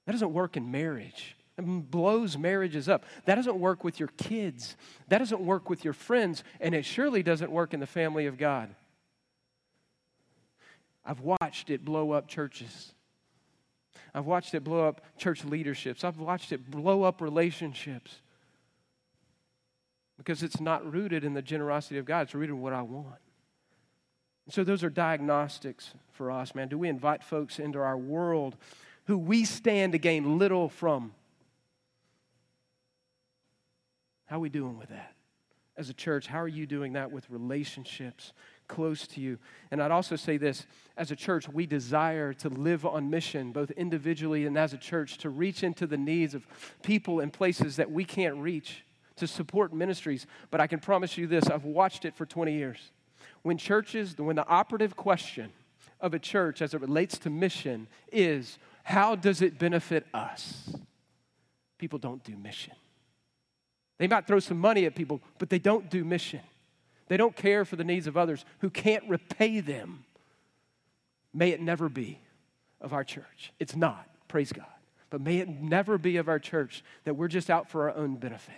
That 0.05 0.11
doesn't 0.11 0.33
work 0.33 0.57
in 0.57 0.69
marriage. 0.69 1.37
Blows 1.61 2.37
marriages 2.37 2.89
up. 2.89 3.05
That 3.25 3.35
doesn't 3.35 3.57
work 3.59 3.83
with 3.83 3.99
your 3.99 4.09
kids. 4.17 4.75
That 5.09 5.19
doesn't 5.19 5.41
work 5.41 5.69
with 5.69 5.83
your 5.83 5.93
friends. 5.93 6.43
And 6.59 6.73
it 6.73 6.83
surely 6.83 7.21
doesn't 7.21 7.51
work 7.51 7.73
in 7.73 7.79
the 7.79 7.85
family 7.87 8.25
of 8.25 8.37
God. 8.37 8.73
I've 11.05 11.19
watched 11.19 11.69
it 11.69 11.85
blow 11.85 12.11
up 12.11 12.27
churches. 12.27 12.93
I've 14.13 14.25
watched 14.25 14.53
it 14.53 14.63
blow 14.63 14.87
up 14.87 15.01
church 15.17 15.43
leaderships. 15.43 16.03
I've 16.03 16.17
watched 16.17 16.51
it 16.51 16.69
blow 16.69 17.03
up 17.03 17.21
relationships 17.21 18.21
because 20.17 20.43
it's 20.43 20.59
not 20.59 20.89
rooted 20.91 21.23
in 21.23 21.33
the 21.33 21.41
generosity 21.41 21.97
of 21.97 22.05
God, 22.05 22.21
it's 22.21 22.35
rooted 22.35 22.55
in 22.55 22.61
what 22.61 22.73
I 22.73 22.81
want. 22.81 23.19
So, 24.49 24.63
those 24.63 24.83
are 24.83 24.89
diagnostics 24.89 25.93
for 26.11 26.29
us, 26.29 26.53
man. 26.53 26.67
Do 26.67 26.77
we 26.77 26.89
invite 26.89 27.23
folks 27.23 27.59
into 27.59 27.79
our 27.79 27.97
world 27.97 28.57
who 29.05 29.17
we 29.17 29.45
stand 29.45 29.93
to 29.93 29.97
gain 29.97 30.37
little 30.37 30.69
from? 30.69 31.13
How 34.25 34.37
are 34.37 34.39
we 34.39 34.49
doing 34.49 34.77
with 34.77 34.89
that? 34.89 35.13
As 35.75 35.89
a 35.89 35.93
church, 35.93 36.27
how 36.27 36.39
are 36.39 36.47
you 36.47 36.67
doing 36.67 36.93
that 36.93 37.11
with 37.11 37.27
relationships 37.31 38.33
close 38.67 39.07
to 39.07 39.21
you? 39.21 39.39
And 39.71 39.81
I'd 39.81 39.91
also 39.91 40.15
say 40.15 40.37
this 40.37 40.67
as 40.97 41.09
a 41.09 41.15
church, 41.15 41.49
we 41.49 41.65
desire 41.65 42.31
to 42.35 42.49
live 42.49 42.85
on 42.85 43.09
mission, 43.09 43.51
both 43.51 43.71
individually 43.71 44.45
and 44.45 44.55
as 44.55 44.73
a 44.73 44.77
church, 44.77 45.17
to 45.19 45.29
reach 45.29 45.63
into 45.63 45.87
the 45.87 45.97
needs 45.97 46.35
of 46.35 46.45
people 46.83 47.19
in 47.21 47.31
places 47.31 47.77
that 47.77 47.91
we 47.91 48.05
can't 48.05 48.35
reach, 48.37 48.83
to 49.15 49.25
support 49.25 49.73
ministries. 49.73 50.27
But 50.51 50.61
I 50.61 50.67
can 50.67 50.79
promise 50.79 51.17
you 51.17 51.25
this 51.25 51.49
I've 51.49 51.65
watched 51.65 52.05
it 52.05 52.15
for 52.15 52.25
20 52.25 52.53
years. 52.53 52.91
When 53.41 53.57
churches, 53.57 54.17
when 54.17 54.35
the 54.35 54.47
operative 54.47 54.95
question 54.95 55.51
of 55.99 56.13
a 56.13 56.19
church 56.19 56.61
as 56.61 56.73
it 56.73 56.81
relates 56.81 57.17
to 57.19 57.29
mission 57.29 57.87
is 58.11 58.59
How 58.83 59.15
does 59.15 59.41
it 59.41 59.57
benefit 59.57 60.05
us? 60.13 60.75
People 61.79 61.97
don't 61.97 62.23
do 62.23 62.37
mission. 62.37 62.73
They 63.97 64.07
might 64.07 64.27
throw 64.27 64.39
some 64.39 64.59
money 64.59 64.85
at 64.85 64.95
people, 64.95 65.21
but 65.37 65.49
they 65.49 65.59
don't 65.59 65.89
do 65.89 66.03
mission. 66.03 66.41
They 67.07 67.17
don't 67.17 67.35
care 67.35 67.65
for 67.65 67.75
the 67.75 67.83
needs 67.83 68.07
of 68.07 68.17
others 68.17 68.45
who 68.59 68.69
can't 68.69 69.07
repay 69.07 69.59
them. 69.59 70.05
May 71.33 71.49
it 71.49 71.61
never 71.61 71.89
be 71.89 72.19
of 72.81 72.93
our 72.93 73.03
church. 73.03 73.51
It's 73.59 73.75
not, 73.75 74.07
praise 74.27 74.51
God. 74.51 74.65
But 75.09 75.21
may 75.21 75.37
it 75.37 75.49
never 75.49 75.97
be 75.97 76.17
of 76.17 76.27
our 76.27 76.39
church 76.39 76.83
that 77.03 77.15
we're 77.15 77.27
just 77.27 77.49
out 77.49 77.69
for 77.69 77.89
our 77.89 77.95
own 77.95 78.15
benefit. 78.15 78.53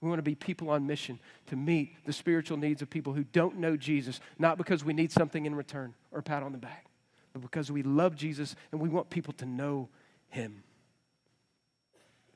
We 0.00 0.08
want 0.08 0.18
to 0.18 0.22
be 0.22 0.34
people 0.34 0.70
on 0.70 0.86
mission 0.86 1.18
to 1.46 1.56
meet 1.56 2.04
the 2.04 2.12
spiritual 2.12 2.58
needs 2.58 2.82
of 2.82 2.90
people 2.90 3.14
who 3.14 3.24
don't 3.24 3.56
know 3.56 3.76
Jesus, 3.76 4.20
not 4.38 4.58
because 4.58 4.84
we 4.84 4.92
need 4.92 5.10
something 5.10 5.46
in 5.46 5.54
return 5.54 5.94
or 6.12 6.18
a 6.18 6.22
pat 6.22 6.42
on 6.42 6.52
the 6.52 6.58
back, 6.58 6.86
but 7.32 7.40
because 7.40 7.72
we 7.72 7.82
love 7.82 8.14
Jesus 8.14 8.54
and 8.70 8.80
we 8.80 8.88
want 8.88 9.08
people 9.08 9.32
to 9.34 9.46
know 9.46 9.88
him. 10.28 10.62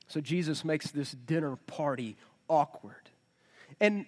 So 0.08 0.20
Jesus 0.20 0.64
makes 0.64 0.90
this 0.90 1.12
dinner 1.12 1.56
party 1.66 2.16
awkward. 2.48 3.10
And 3.80 4.06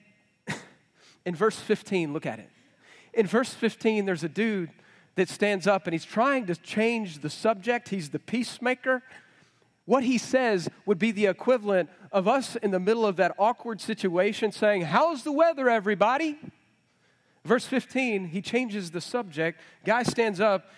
in 1.25 1.35
verse 1.35 1.59
15, 1.59 2.13
look 2.13 2.27
at 2.27 2.39
it. 2.39 2.51
In 3.13 3.27
verse 3.27 3.53
15, 3.53 4.07
there's 4.07 4.25
a 4.25 4.29
dude 4.29 4.71
that 5.17 5.29
stands 5.29 5.67
up 5.67 5.87
and 5.87 5.93
he's 5.93 6.05
trying 6.05 6.47
to 6.47 6.57
change 6.57 7.21
the 7.21 7.31
subject. 7.31 7.89
He's 7.89 8.11
the 8.11 8.19
peacemaker. 8.19 9.03
What 9.85 10.05
he 10.05 10.19
says 10.19 10.69
would 10.87 10.99
be 10.99 11.11
the 11.11 11.27
equivalent 11.27 11.91
of 12.13 12.29
us 12.29 12.57
in 12.57 12.71
the 12.71 12.81
middle 12.81 13.05
of 13.05 13.17
that 13.17 13.35
awkward 13.39 13.81
situation 13.81 14.53
saying, 14.53 14.83
How's 14.83 15.25
the 15.25 15.33
weather, 15.33 15.69
everybody? 15.69 16.39
Verse 17.45 17.67
15, 17.67 18.27
he 18.27 18.43
changes 18.43 18.91
the 18.91 19.01
subject. 19.01 19.61
Guy 19.85 20.03
stands 20.03 20.41
up, 20.41 20.71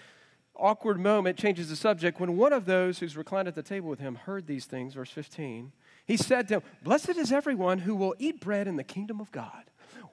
awkward 0.62 0.98
moment, 0.98 1.36
changes 1.36 1.68
the 1.68 1.76
subject. 1.76 2.20
When 2.20 2.36
one 2.36 2.52
of 2.52 2.64
those 2.64 2.98
who's 2.98 3.16
reclined 3.16 3.48
at 3.48 3.54
the 3.54 3.62
table 3.62 3.90
with 3.90 3.98
him 3.98 4.14
heard 4.14 4.46
these 4.46 4.64
things, 4.64 4.94
verse 4.94 5.10
15, 5.10 5.72
he 6.06 6.16
said 6.16 6.48
to 6.48 6.54
him, 6.54 6.62
Blessed 6.82 7.16
is 7.16 7.32
everyone 7.32 7.78
who 7.78 7.94
will 7.94 8.14
eat 8.18 8.40
bread 8.40 8.68
in 8.68 8.76
the 8.76 8.84
kingdom 8.84 9.20
of 9.20 9.30
God. 9.32 9.64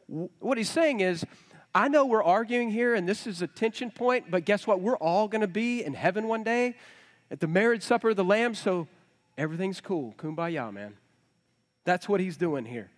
What 0.08 0.58
he's 0.58 0.70
saying 0.70 1.02
is, 1.02 1.26
I 1.74 1.88
know 1.88 2.06
we're 2.06 2.24
arguing 2.24 2.72
here 2.72 2.96
and 2.96 3.08
this 3.08 3.28
is 3.28 3.42
a 3.42 3.48
tension 3.48 3.92
point, 3.92 4.26
but 4.30 4.44
guess 4.44 4.66
what? 4.66 4.82
We're 4.82 4.98
all 4.98 5.28
going 5.28 5.42
to 5.42 5.48
be 5.48 5.84
in 5.84 5.94
heaven 5.94 6.28
one 6.28 6.44
day 6.44 6.76
at 7.30 7.40
the 7.40 7.48
marriage 7.48 7.84
supper 7.84 8.10
of 8.10 8.16
the 8.16 8.24
Lamb, 8.24 8.56
so 8.56 8.88
everything's 9.38 9.80
cool. 9.80 10.16
Kumbaya, 10.18 10.74
man. 10.74 10.96
That's 11.86 12.10
what 12.10 12.20
he's 12.20 12.38
doing 12.38 12.66
here. 12.66 12.90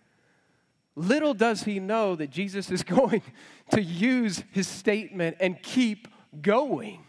Little 0.96 1.34
does 1.34 1.64
he 1.64 1.80
know 1.80 2.16
that 2.16 2.30
Jesus 2.30 2.70
is 2.70 2.82
going 2.82 3.22
to 3.70 3.82
use 3.82 4.42
his 4.52 4.66
statement 4.66 5.36
and 5.40 5.62
keep 5.62 6.08
going. 6.40 7.04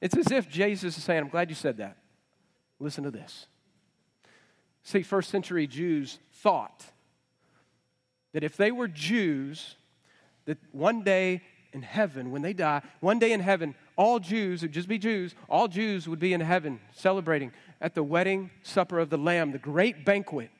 It's 0.00 0.16
as 0.16 0.30
if 0.30 0.48
Jesus 0.48 0.96
is 0.96 1.04
saying, 1.04 1.22
I'm 1.22 1.28
glad 1.28 1.48
you 1.50 1.56
said 1.56 1.78
that. 1.78 1.96
Listen 2.78 3.04
to 3.04 3.10
this. 3.10 3.46
See, 4.84 5.02
first 5.02 5.30
century 5.30 5.66
Jews 5.66 6.18
thought 6.34 6.84
that 8.32 8.44
if 8.44 8.56
they 8.56 8.70
were 8.70 8.88
Jews, 8.88 9.74
that 10.44 10.58
one 10.72 11.02
day 11.02 11.42
in 11.72 11.82
heaven, 11.82 12.30
when 12.30 12.42
they 12.42 12.52
die, 12.52 12.82
one 13.00 13.18
day 13.18 13.32
in 13.32 13.40
heaven, 13.40 13.74
all 13.96 14.20
Jews, 14.20 14.62
would 14.62 14.72
just 14.72 14.88
be 14.88 14.98
Jews, 14.98 15.34
all 15.48 15.68
Jews 15.68 16.08
would 16.08 16.20
be 16.20 16.32
in 16.32 16.40
heaven 16.40 16.80
celebrating 16.94 17.52
at 17.80 17.94
the 17.94 18.02
wedding 18.02 18.50
supper 18.62 18.98
of 18.98 19.10
the 19.10 19.18
Lamb, 19.18 19.52
the 19.52 19.58
great 19.58 20.04
banquet. 20.04 20.50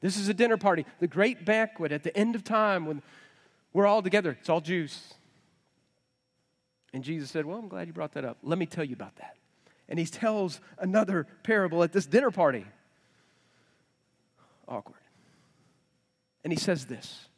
This 0.00 0.16
is 0.16 0.28
a 0.28 0.34
dinner 0.34 0.56
party, 0.56 0.86
the 1.00 1.06
great 1.06 1.44
banquet 1.44 1.92
at 1.92 2.02
the 2.02 2.16
end 2.16 2.34
of 2.34 2.44
time 2.44 2.86
when 2.86 3.02
we're 3.72 3.86
all 3.86 4.02
together. 4.02 4.36
It's 4.40 4.48
all 4.48 4.60
Jews. 4.60 5.14
And 6.96 7.04
Jesus 7.04 7.30
said, 7.30 7.44
Well, 7.44 7.58
I'm 7.58 7.68
glad 7.68 7.88
you 7.88 7.92
brought 7.92 8.12
that 8.12 8.24
up. 8.24 8.38
Let 8.42 8.58
me 8.58 8.64
tell 8.64 8.82
you 8.82 8.94
about 8.94 9.16
that. 9.16 9.36
And 9.86 9.98
he 9.98 10.06
tells 10.06 10.62
another 10.78 11.26
parable 11.42 11.82
at 11.82 11.92
this 11.92 12.06
dinner 12.06 12.30
party. 12.30 12.64
Awkward. 14.66 15.02
And 16.42 16.50
he 16.50 16.58
says 16.58 16.86
this 16.86 17.28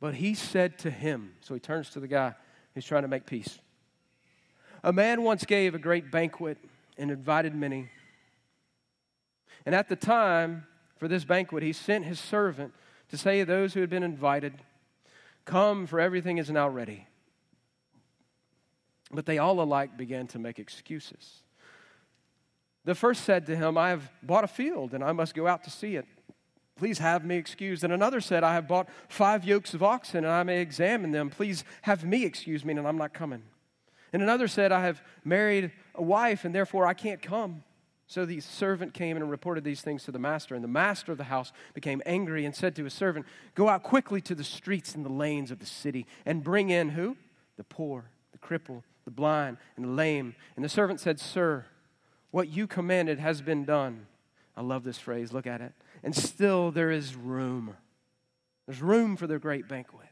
but 0.00 0.14
he 0.14 0.34
said 0.34 0.76
to 0.80 0.90
him, 0.90 1.34
so 1.40 1.54
he 1.54 1.60
turns 1.60 1.90
to 1.90 2.00
the 2.00 2.08
guy 2.08 2.34
who's 2.74 2.84
trying 2.84 3.02
to 3.02 3.08
make 3.08 3.26
peace. 3.26 3.60
A 4.82 4.92
man 4.92 5.22
once 5.22 5.44
gave 5.44 5.76
a 5.76 5.78
great 5.78 6.10
banquet 6.10 6.58
and 6.98 7.12
invited 7.12 7.54
many. 7.54 7.90
And 9.64 9.72
at 9.72 9.88
the 9.88 9.94
time 9.94 10.66
for 10.96 11.06
this 11.06 11.24
banquet, 11.24 11.62
he 11.62 11.72
sent 11.72 12.04
his 12.06 12.18
servant 12.18 12.74
to 13.10 13.16
say 13.16 13.38
to 13.38 13.44
those 13.44 13.74
who 13.74 13.80
had 13.80 13.90
been 13.90 14.02
invited, 14.02 14.54
Come, 15.44 15.86
for 15.86 16.00
everything 16.00 16.38
is 16.38 16.50
now 16.50 16.68
ready. 16.68 17.06
But 19.12 19.26
they 19.26 19.38
all 19.38 19.60
alike 19.60 19.96
began 19.96 20.26
to 20.28 20.38
make 20.38 20.58
excuses. 20.58 21.42
The 22.84 22.94
first 22.94 23.24
said 23.24 23.46
to 23.46 23.56
him, 23.56 23.78
I 23.78 23.90
have 23.90 24.10
bought 24.22 24.44
a 24.44 24.48
field 24.48 24.94
and 24.94 25.04
I 25.04 25.12
must 25.12 25.34
go 25.34 25.46
out 25.46 25.64
to 25.64 25.70
see 25.70 25.96
it. 25.96 26.06
Please 26.76 26.98
have 26.98 27.24
me 27.24 27.36
excused. 27.36 27.84
And 27.84 27.92
another 27.92 28.20
said, 28.20 28.42
I 28.42 28.54
have 28.54 28.66
bought 28.66 28.88
five 29.08 29.44
yokes 29.44 29.74
of 29.74 29.82
oxen, 29.82 30.24
and 30.24 30.32
I 30.32 30.42
may 30.42 30.60
examine 30.60 31.12
them. 31.12 31.30
Please 31.30 31.64
have 31.82 32.04
me 32.04 32.24
excuse 32.24 32.64
me, 32.64 32.74
and 32.74 32.88
I'm 32.88 32.96
not 32.96 33.12
coming. 33.12 33.42
And 34.12 34.22
another 34.22 34.48
said, 34.48 34.72
I 34.72 34.82
have 34.82 35.02
married 35.24 35.70
a 35.94 36.02
wife, 36.02 36.44
and 36.44 36.54
therefore 36.54 36.86
I 36.86 36.94
can't 36.94 37.22
come. 37.22 37.62
So 38.06 38.26
the 38.26 38.40
servant 38.40 38.94
came 38.94 39.16
and 39.16 39.30
reported 39.30 39.64
these 39.64 39.80
things 39.80 40.04
to 40.04 40.12
the 40.12 40.18
master. 40.18 40.54
And 40.54 40.64
the 40.64 40.68
master 40.68 41.12
of 41.12 41.18
the 41.18 41.24
house 41.24 41.52
became 41.72 42.02
angry 42.04 42.44
and 42.44 42.54
said 42.54 42.74
to 42.76 42.84
his 42.84 42.94
servant, 42.94 43.26
Go 43.54 43.68
out 43.68 43.82
quickly 43.82 44.20
to 44.22 44.34
the 44.34 44.44
streets 44.44 44.94
and 44.94 45.04
the 45.04 45.12
lanes 45.12 45.50
of 45.50 45.60
the 45.60 45.66
city 45.66 46.06
and 46.26 46.42
bring 46.42 46.70
in 46.70 46.90
who? 46.90 47.16
The 47.56 47.64
poor, 47.64 48.10
the 48.32 48.38
cripple, 48.38 48.82
the 49.04 49.10
blind, 49.10 49.56
and 49.76 49.84
the 49.84 49.90
lame. 49.90 50.34
And 50.56 50.64
the 50.64 50.68
servant 50.68 51.00
said, 51.00 51.18
Sir, 51.20 51.66
what 52.30 52.48
you 52.48 52.66
commanded 52.66 53.18
has 53.18 53.42
been 53.42 53.64
done. 53.64 54.06
I 54.56 54.62
love 54.62 54.84
this 54.84 54.98
phrase. 54.98 55.32
Look 55.32 55.46
at 55.46 55.60
it 55.60 55.72
and 56.02 56.14
still 56.14 56.70
there 56.70 56.90
is 56.90 57.14
room. 57.14 57.76
There's 58.66 58.82
room 58.82 59.16
for 59.16 59.26
the 59.26 59.38
great 59.38 59.68
banquet. 59.68 60.08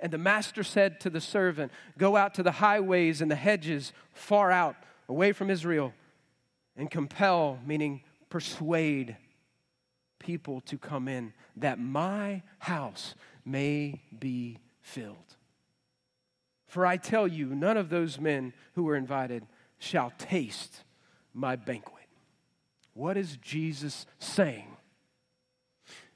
And 0.00 0.12
the 0.12 0.18
master 0.18 0.62
said 0.62 1.00
to 1.00 1.10
the 1.10 1.20
servant, 1.20 1.72
Go 1.96 2.16
out 2.16 2.34
to 2.34 2.42
the 2.42 2.52
highways 2.52 3.20
and 3.20 3.30
the 3.30 3.36
hedges 3.36 3.92
far 4.12 4.50
out, 4.50 4.76
away 5.08 5.32
from 5.32 5.50
Israel, 5.50 5.92
and 6.76 6.90
compel, 6.90 7.58
meaning 7.66 8.02
persuade 8.30 9.16
people 10.18 10.60
to 10.62 10.78
come 10.78 11.08
in, 11.08 11.32
that 11.56 11.78
my 11.80 12.42
house 12.58 13.14
may 13.44 14.00
be 14.18 14.58
filled. 14.80 15.36
For 16.68 16.86
I 16.86 16.98
tell 16.98 17.26
you, 17.26 17.46
none 17.46 17.76
of 17.76 17.88
those 17.88 18.20
men 18.20 18.52
who 18.74 18.84
were 18.84 18.94
invited 18.94 19.44
shall 19.78 20.12
taste 20.18 20.84
my 21.34 21.56
banquet. 21.56 21.94
What 22.92 23.16
is 23.16 23.38
Jesus 23.38 24.06
saying? 24.18 24.68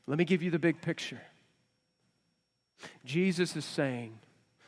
Let 0.07 0.19
me 0.19 0.25
give 0.25 0.43
you 0.43 0.51
the 0.51 0.59
big 0.59 0.83
picture. 0.83 1.23
Jesus 3.05 3.57
is 3.57 3.65
saying 3.65 4.19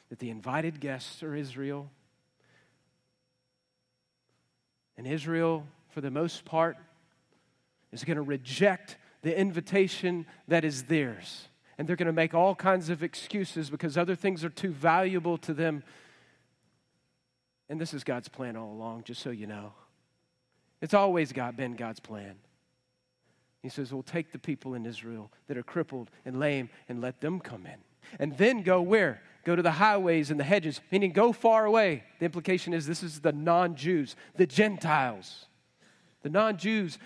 that 0.08 0.20
the 0.20 0.30
invited 0.30 0.80
guests 0.80 1.22
are 1.22 1.34
Israel. 1.34 1.90
And 4.96 5.06
Israel, 5.06 5.66
for 5.90 6.00
the 6.00 6.10
most 6.10 6.44
part, 6.44 6.78
is 7.92 8.04
going 8.04 8.16
to 8.16 8.22
reject 8.22 8.96
the 9.22 9.38
invitation 9.38 10.24
that 10.48 10.64
is 10.64 10.84
theirs. 10.84 11.48
And 11.76 11.88
they're 11.88 11.96
going 11.96 12.06
to 12.06 12.12
make 12.12 12.34
all 12.34 12.54
kinds 12.54 12.88
of 12.90 13.02
excuses 13.02 13.70
because 13.70 13.98
other 13.98 14.14
things 14.14 14.44
are 14.44 14.50
too 14.50 14.70
valuable 14.70 15.38
to 15.38 15.52
them. 15.52 15.82
And 17.68 17.80
this 17.80 17.94
is 17.94 18.04
God's 18.04 18.28
plan 18.28 18.56
all 18.56 18.72
along, 18.72 19.04
just 19.04 19.22
so 19.22 19.30
you 19.30 19.46
know. 19.46 19.72
It's 20.80 20.94
always 20.94 21.32
God, 21.32 21.56
been 21.56 21.74
God's 21.74 22.00
plan. 22.00 22.36
He 23.62 23.70
says, 23.70 23.92
Well, 23.92 24.02
take 24.02 24.30
the 24.30 24.38
people 24.38 24.74
in 24.74 24.84
Israel 24.84 25.32
that 25.48 25.56
are 25.56 25.62
crippled 25.62 26.10
and 26.26 26.38
lame 26.38 26.68
and 26.88 27.00
let 27.00 27.20
them 27.20 27.40
come 27.40 27.66
in. 27.66 27.78
And 28.18 28.36
then 28.36 28.62
go 28.62 28.82
where? 28.82 29.22
Go 29.44 29.56
to 29.56 29.62
the 29.62 29.72
highways 29.72 30.30
and 30.30 30.38
the 30.38 30.44
hedges, 30.44 30.80
meaning 30.90 31.12
go 31.12 31.32
far 31.32 31.64
away. 31.64 32.04
The 32.18 32.26
implication 32.26 32.74
is 32.74 32.86
this 32.86 33.02
is 33.02 33.20
the 33.20 33.32
non 33.32 33.74
Jews, 33.74 34.16
the 34.36 34.46
Gentiles, 34.46 35.46
the 36.22 36.30
non 36.30 36.58
Jews, 36.58 36.98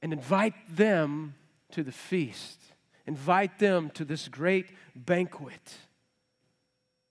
and 0.00 0.12
invite 0.12 0.54
them 0.74 1.34
to 1.72 1.82
the 1.82 1.92
feast. 1.92 2.58
Invite 3.06 3.58
them 3.58 3.90
to 3.90 4.04
this 4.04 4.28
great 4.28 4.66
banquet 4.94 5.76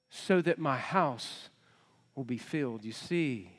so 0.10 0.42
that 0.42 0.60
my 0.60 0.78
house 0.78 1.50
will 2.16 2.24
be 2.24 2.38
filled. 2.38 2.84
You 2.84 2.92
see, 2.92 3.52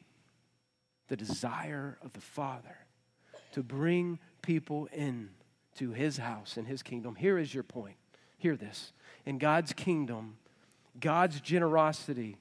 the 1.08 1.16
desire 1.16 1.98
of 2.02 2.12
the 2.12 2.20
Father 2.20 2.78
to 3.52 3.62
bring 3.62 4.18
people 4.42 4.88
in 4.92 5.30
to 5.76 5.92
his 5.92 6.18
house 6.18 6.56
and 6.56 6.66
his 6.66 6.82
kingdom. 6.82 7.16
Here 7.16 7.38
is 7.38 7.52
your 7.52 7.62
point. 7.62 7.96
Hear 8.38 8.56
this. 8.56 8.92
In 9.26 9.38
God's 9.38 9.72
kingdom, 9.72 10.36
God's 10.98 11.40
generosity, 11.40 12.36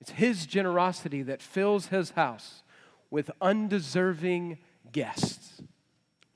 it's 0.00 0.10
his 0.10 0.46
generosity 0.46 1.22
that 1.22 1.42
fills 1.42 1.86
his 1.86 2.10
house 2.10 2.62
with 3.10 3.30
undeserving 3.40 4.58
guests. 4.92 5.62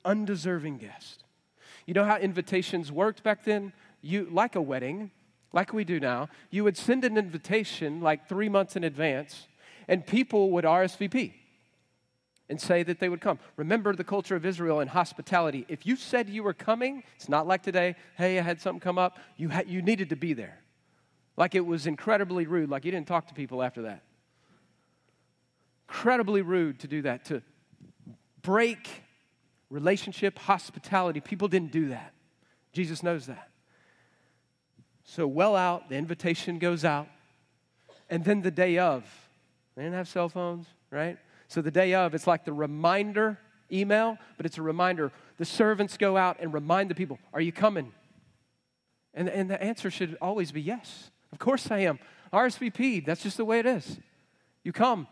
Undeserving 0.03 0.77
guests. 0.77 1.23
You 1.89 1.95
know 1.95 2.05
how 2.05 2.17
invitations 2.17 2.91
worked 2.91 3.23
back 3.23 3.43
then? 3.45 3.73
You 4.03 4.27
like 4.29 4.55
a 4.55 4.61
wedding, 4.61 5.09
like 5.53 5.73
we 5.73 5.83
do 5.83 5.99
now, 5.99 6.29
you 6.51 6.63
would 6.63 6.77
send 6.77 7.03
an 7.03 7.17
invitation 7.17 7.99
like 7.99 8.29
3 8.29 8.47
months 8.47 8.75
in 8.75 8.83
advance 8.83 9.47
and 9.87 10.05
people 10.05 10.51
would 10.51 10.65
RSVP. 10.65 11.33
and 12.47 12.61
say 12.61 12.83
that 12.83 12.99
they 12.99 13.09
would 13.09 13.21
come. 13.21 13.39
Remember 13.57 13.95
the 13.95 14.03
culture 14.03 14.35
of 14.35 14.45
Israel 14.45 14.81
and 14.81 14.89
hospitality. 14.91 15.65
If 15.67 15.87
you 15.87 15.95
said 15.95 16.29
you 16.29 16.43
were 16.43 16.53
coming, 16.53 17.01
it's 17.15 17.29
not 17.29 17.47
like 17.47 17.63
today, 17.63 17.95
hey, 18.17 18.37
I 18.37 18.43
had 18.43 18.61
something 18.61 18.79
come 18.79 18.99
up, 18.99 19.17
you, 19.37 19.49
ha- 19.49 19.63
you 19.65 19.81
needed 19.81 20.09
to 20.09 20.15
be 20.15 20.33
there. 20.33 20.59
Like 21.37 21.55
it 21.55 21.65
was 21.65 21.87
incredibly 21.87 22.45
rude, 22.45 22.69
like 22.69 22.85
you 22.85 22.91
didn't 22.91 23.07
talk 23.07 23.27
to 23.29 23.33
people 23.33 23.63
after 23.63 23.81
that. 23.83 24.03
Incredibly 25.87 26.43
rude 26.43 26.79
to 26.81 26.87
do 26.87 27.01
that, 27.01 27.25
to 27.25 27.41
break 28.43 29.03
relationship, 29.69 30.39
hospitality. 30.39 31.19
People 31.19 31.47
didn't 31.47 31.71
do 31.71 31.89
that. 31.89 32.13
Jesus 32.71 33.03
knows 33.03 33.27
that. 33.27 33.49
So, 35.03 35.25
well 35.25 35.55
out, 35.55 35.89
the 35.89 35.95
invitation 35.95 36.59
goes 36.59 36.85
out. 36.85 37.07
And 38.09 38.23
then 38.23 38.41
the 38.41 38.51
day 38.51 38.77
of, 38.77 39.03
they 39.75 39.83
didn't 39.83 39.95
have 39.95 40.07
cell 40.07 40.29
phones, 40.29 40.67
right? 40.91 41.17
So 41.47 41.61
the 41.61 41.71
day 41.71 41.93
of, 41.95 42.13
it's 42.13 42.27
like 42.27 42.45
the 42.45 42.53
reminder 42.53 43.39
email, 43.71 44.17
but 44.37 44.45
it's 44.45 44.57
a 44.57 44.61
reminder. 44.61 45.11
The 45.37 45.45
servants 45.45 45.97
go 45.97 46.17
out 46.17 46.37
and 46.39 46.53
remind 46.53 46.89
the 46.89 46.95
people, 46.95 47.19
Are 47.33 47.41
you 47.41 47.51
coming? 47.51 47.91
And, 49.13 49.27
and 49.29 49.49
the 49.49 49.61
answer 49.61 49.89
should 49.89 50.17
always 50.21 50.51
be 50.51 50.61
yes. 50.61 51.11
Of 51.31 51.39
course 51.39 51.71
I 51.71 51.79
am. 51.79 51.99
RSVP, 52.31 53.05
that's 53.05 53.23
just 53.23 53.37
the 53.37 53.45
way 53.45 53.59
it 53.59 53.65
is. 53.65 53.99
You 54.63 54.71
come. 54.71 55.07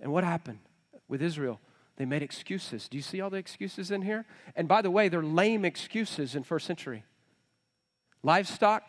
And 0.00 0.12
what 0.12 0.24
happened 0.24 0.60
with 1.08 1.20
Israel? 1.20 1.60
They 2.00 2.06
made 2.06 2.22
excuses. 2.22 2.88
Do 2.88 2.96
you 2.96 3.02
see 3.02 3.20
all 3.20 3.28
the 3.28 3.36
excuses 3.36 3.90
in 3.90 4.00
here? 4.00 4.24
And 4.56 4.66
by 4.66 4.80
the 4.80 4.90
way, 4.90 5.10
they're 5.10 5.22
lame 5.22 5.66
excuses 5.66 6.34
in 6.34 6.44
first 6.44 6.66
century. 6.66 7.04
Livestock, 8.22 8.84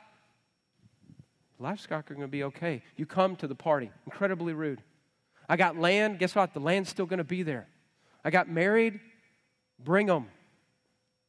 livestock 1.60 2.10
are 2.10 2.13
going 2.13 2.26
to 2.26 2.32
be 2.32 2.45
okay. 2.45 2.84
You 2.95 3.06
come 3.06 3.36
to 3.36 3.47
the 3.47 3.54
party. 3.54 3.91
Incredibly 4.06 4.54
rude. 4.54 4.82
I 5.50 5.58
got 5.58 5.76
land. 5.76 6.19
Guess 6.19 6.36
what? 6.36 6.54
The 6.54 6.62
land's 6.62 6.88
still 6.88 7.06
going 7.06 7.17
to 7.17 7.26
be 7.26 7.43
there. 7.43 7.67
I 8.24 8.30
got 8.30 8.47
married. 8.47 9.02
Bring 9.78 10.08
them. 10.08 10.28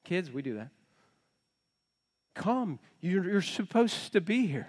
Kids, 0.05 0.31
we 0.31 0.41
do 0.41 0.55
that. 0.59 0.69
Come. 2.37 2.79
You're, 3.01 3.29
you're 3.29 3.43
supposed 3.43 4.13
to 4.13 4.21
be 4.21 4.47
here. 4.47 4.69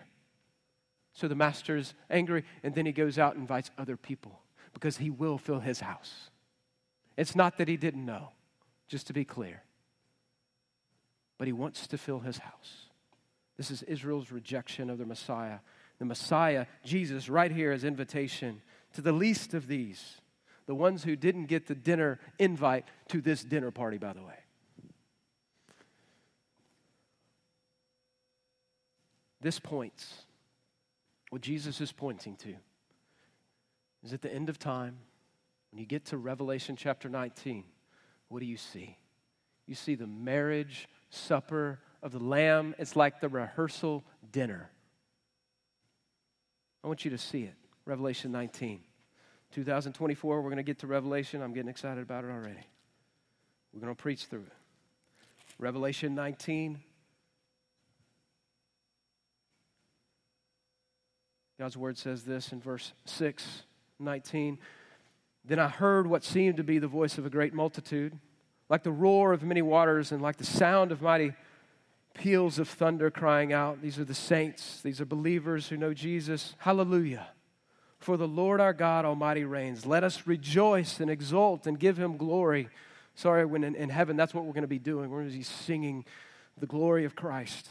So 1.13 1.28
the 1.28 1.36
master's 1.36 1.93
angry, 2.10 2.43
and 2.63 2.73
then 2.73 2.88
he 2.88 2.91
goes 2.91 3.19
out 3.19 3.34
and 3.34 3.41
invites 3.41 3.69
other 3.78 3.97
people 3.97 4.39
because 4.73 4.97
he 4.97 5.12
will 5.12 5.38
fill 5.38 5.60
his 5.60 5.80
house. 5.80 6.32
It's 7.15 7.36
not 7.36 7.58
that 7.58 7.67
he 7.67 7.78
didn't 7.78 8.06
know, 8.06 8.30
just 8.88 9.08
to 9.08 9.13
be 9.13 9.26
clear. 9.26 9.63
But 11.38 11.47
he 11.47 11.54
wants 11.54 11.88
to 11.88 11.97
fill 11.97 12.19
his 12.19 12.38
house. 12.38 12.88
This 13.58 13.69
is 13.69 13.84
Israel's 13.84 14.32
rejection 14.32 14.89
of 14.89 14.97
the 14.97 15.06
Messiah. 15.06 15.60
The 15.99 16.06
Messiah, 16.06 16.65
Jesus, 16.84 17.30
right 17.30 17.52
here, 17.52 17.71
is 17.71 17.84
invitation 17.84 18.62
to 18.93 19.02
the 19.02 19.12
least 19.12 19.54
of 19.54 19.67
these, 19.67 20.21
the 20.65 20.76
ones 20.76 21.04
who 21.04 21.15
didn't 21.15 21.45
get 21.45 21.67
the 21.67 21.76
dinner 21.76 22.19
invite 22.39 22.86
to 23.10 23.21
this 23.21 23.43
dinner 23.43 23.71
party, 23.71 23.97
by 23.97 24.13
the 24.13 24.21
way. 24.21 24.39
This 29.41 29.60
points, 29.60 30.23
what 31.30 31.41
Jesus 31.41 31.82
is 31.82 31.91
pointing 31.91 32.38
to, 32.38 32.56
is 34.04 34.13
at 34.13 34.21
the 34.21 34.34
end 34.34 34.49
of 34.49 34.58
time, 34.58 34.97
when 35.73 35.79
you 35.79 35.88
get 35.88 36.05
to 36.05 36.17
Revelation 36.17 36.75
chapter 36.75 37.09
19, 37.09 37.63
what 38.27 38.41
do 38.41 38.45
you 38.45 38.57
see? 38.57 38.95
You 39.65 39.73
see 39.73 39.95
the 39.95 40.05
marriage 40.05 40.88
supper 41.09 41.79
of 42.03 42.12
the 42.12 42.19
Lamb. 42.19 42.75
It's 42.77 42.95
like 42.95 43.19
the 43.19 43.27
rehearsal 43.27 44.03
dinner. 44.31 44.69
I 46.83 46.88
want 46.88 47.03
you 47.05 47.09
to 47.09 47.17
see 47.17 47.41
it. 47.45 47.55
Revelation 47.86 48.31
19. 48.31 48.81
2024, 49.51 50.41
we're 50.41 50.43
going 50.43 50.57
to 50.57 50.63
get 50.63 50.77
to 50.79 50.88
Revelation. 50.88 51.41
I'm 51.41 51.53
getting 51.53 51.69
excited 51.69 52.03
about 52.03 52.23
it 52.23 52.29
already. 52.29 52.67
We're 53.73 53.81
going 53.81 53.95
to 53.95 53.99
preach 53.99 54.25
through 54.25 54.41
it. 54.41 54.53
Revelation 55.57 56.13
19. 56.13 56.79
God's 61.57 61.77
word 61.77 61.97
says 61.97 62.25
this 62.25 62.51
in 62.51 62.62
verse 62.62 62.93
6, 63.05 63.63
19. 63.99 64.59
Then 65.45 65.60
I 65.60 65.67
heard 65.67 66.08
what 66.08 66.23
seemed 66.23 66.58
to 66.58 66.63
be 66.63 66.79
the 66.79 66.88
voice 66.88 67.17
of 67.17 67.25
a 67.25 67.29
great 67.29 67.53
multitude, 67.53 68.17
like 68.69 68.84
the 68.84 68.91
roar 68.91 69.34
of 69.34 69.43
many 69.43 69.62
waters 69.62 70.12
and 70.12 70.21
like 70.21 70.38
the 70.38 70.45
sound 70.45 70.91
of 70.91 71.01
mighty 71.01 71.34
peals 72.13 72.60
of 72.60 72.69
thunder 72.69 73.12
crying 73.12 73.51
out. 73.51 73.82
These 73.82 73.99
are 73.99 74.06
the 74.06 74.13
saints, 74.13 74.82
these 74.82 75.01
are 75.01 75.06
believers 75.06 75.67
who 75.67 75.77
know 75.77 75.93
Jesus. 75.93 76.56
Hallelujah. 76.60 77.27
For 77.99 78.17
the 78.17 78.27
Lord 78.27 78.60
our 78.60 78.73
God 78.73 79.06
Almighty 79.06 79.45
reigns. 79.45 79.86
Let 79.86 80.03
us 80.03 80.27
rejoice 80.27 80.99
and 80.99 81.10
exult 81.10 81.67
and 81.67 81.79
give 81.79 81.97
him 81.97 82.17
glory. 82.17 82.69
Sorry, 83.15 83.45
when 83.45 83.63
in, 83.63 83.75
in 83.75 83.89
heaven, 83.89 84.17
that's 84.17 84.34
what 84.34 84.45
we're 84.45 84.53
going 84.53 84.63
to 84.63 84.67
be 84.67 84.79
doing. 84.79 85.10
We're 85.10 85.19
going 85.19 85.32
to 85.32 85.38
be 85.38 85.43
singing 85.43 86.06
the 86.58 86.65
glory 86.65 87.06
of 87.06 87.15
Christ. 87.15 87.69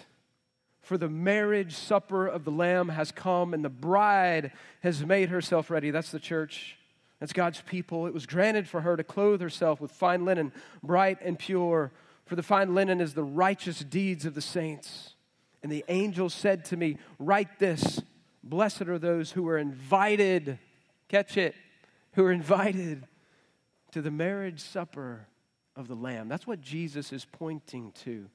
For 0.81 0.99
the 0.99 1.09
marriage 1.09 1.75
supper 1.75 2.27
of 2.27 2.45
the 2.45 2.51
Lamb 2.51 2.89
has 2.89 3.13
come, 3.13 3.55
and 3.55 3.65
the 3.65 3.69
bride 3.69 4.53
has 4.83 5.05
made 5.05 5.29
herself 5.29 5.71
ready. 5.71 5.91
That's 5.91 6.11
the 6.11 6.19
church. 6.19 6.77
That's 7.23 7.33
God's 7.33 7.61
people. 7.61 8.09
It 8.09 8.13
was 8.13 8.27
granted 8.27 8.67
for 8.67 8.81
her 8.81 8.97
to 8.97 9.05
clothe 9.05 9.41
herself 9.41 9.81
with 9.81 9.93
fine 9.93 10.25
linen, 10.25 10.51
bright 10.83 11.19
and 11.23 11.39
pure. 11.39 11.93
For 12.27 12.35
the 12.35 12.43
fine 12.43 12.75
linen 12.75 13.01
is 13.01 13.15
the 13.15 13.23
righteous 13.23 13.79
deeds 13.79 14.27
of 14.27 14.35
the 14.35 14.41
saints. 14.41 15.15
And 15.63 15.71
the 15.71 15.85
angel 15.87 16.29
said 16.29 16.65
to 16.65 16.77
me, 16.77 16.97
Write 17.21 17.61
this 17.61 18.03
Blessed 18.43 18.89
are 18.89 18.99
those 18.99 19.31
who 19.31 19.47
are 19.47 19.57
invited, 19.57 20.59
catch 21.07 21.37
it, 21.37 21.55
who 22.15 22.25
are 22.25 22.33
invited 22.33 23.07
to 23.93 24.03
the 24.03 24.11
marriage 24.11 24.59
supper 24.59 25.29
of 25.77 25.87
the 25.87 25.95
Lamb. 25.95 26.27
That's 26.27 26.49
what 26.49 26.61
Jesus 26.61 27.13
is 27.13 27.25
pointing 27.25 27.93
to. 28.03 28.29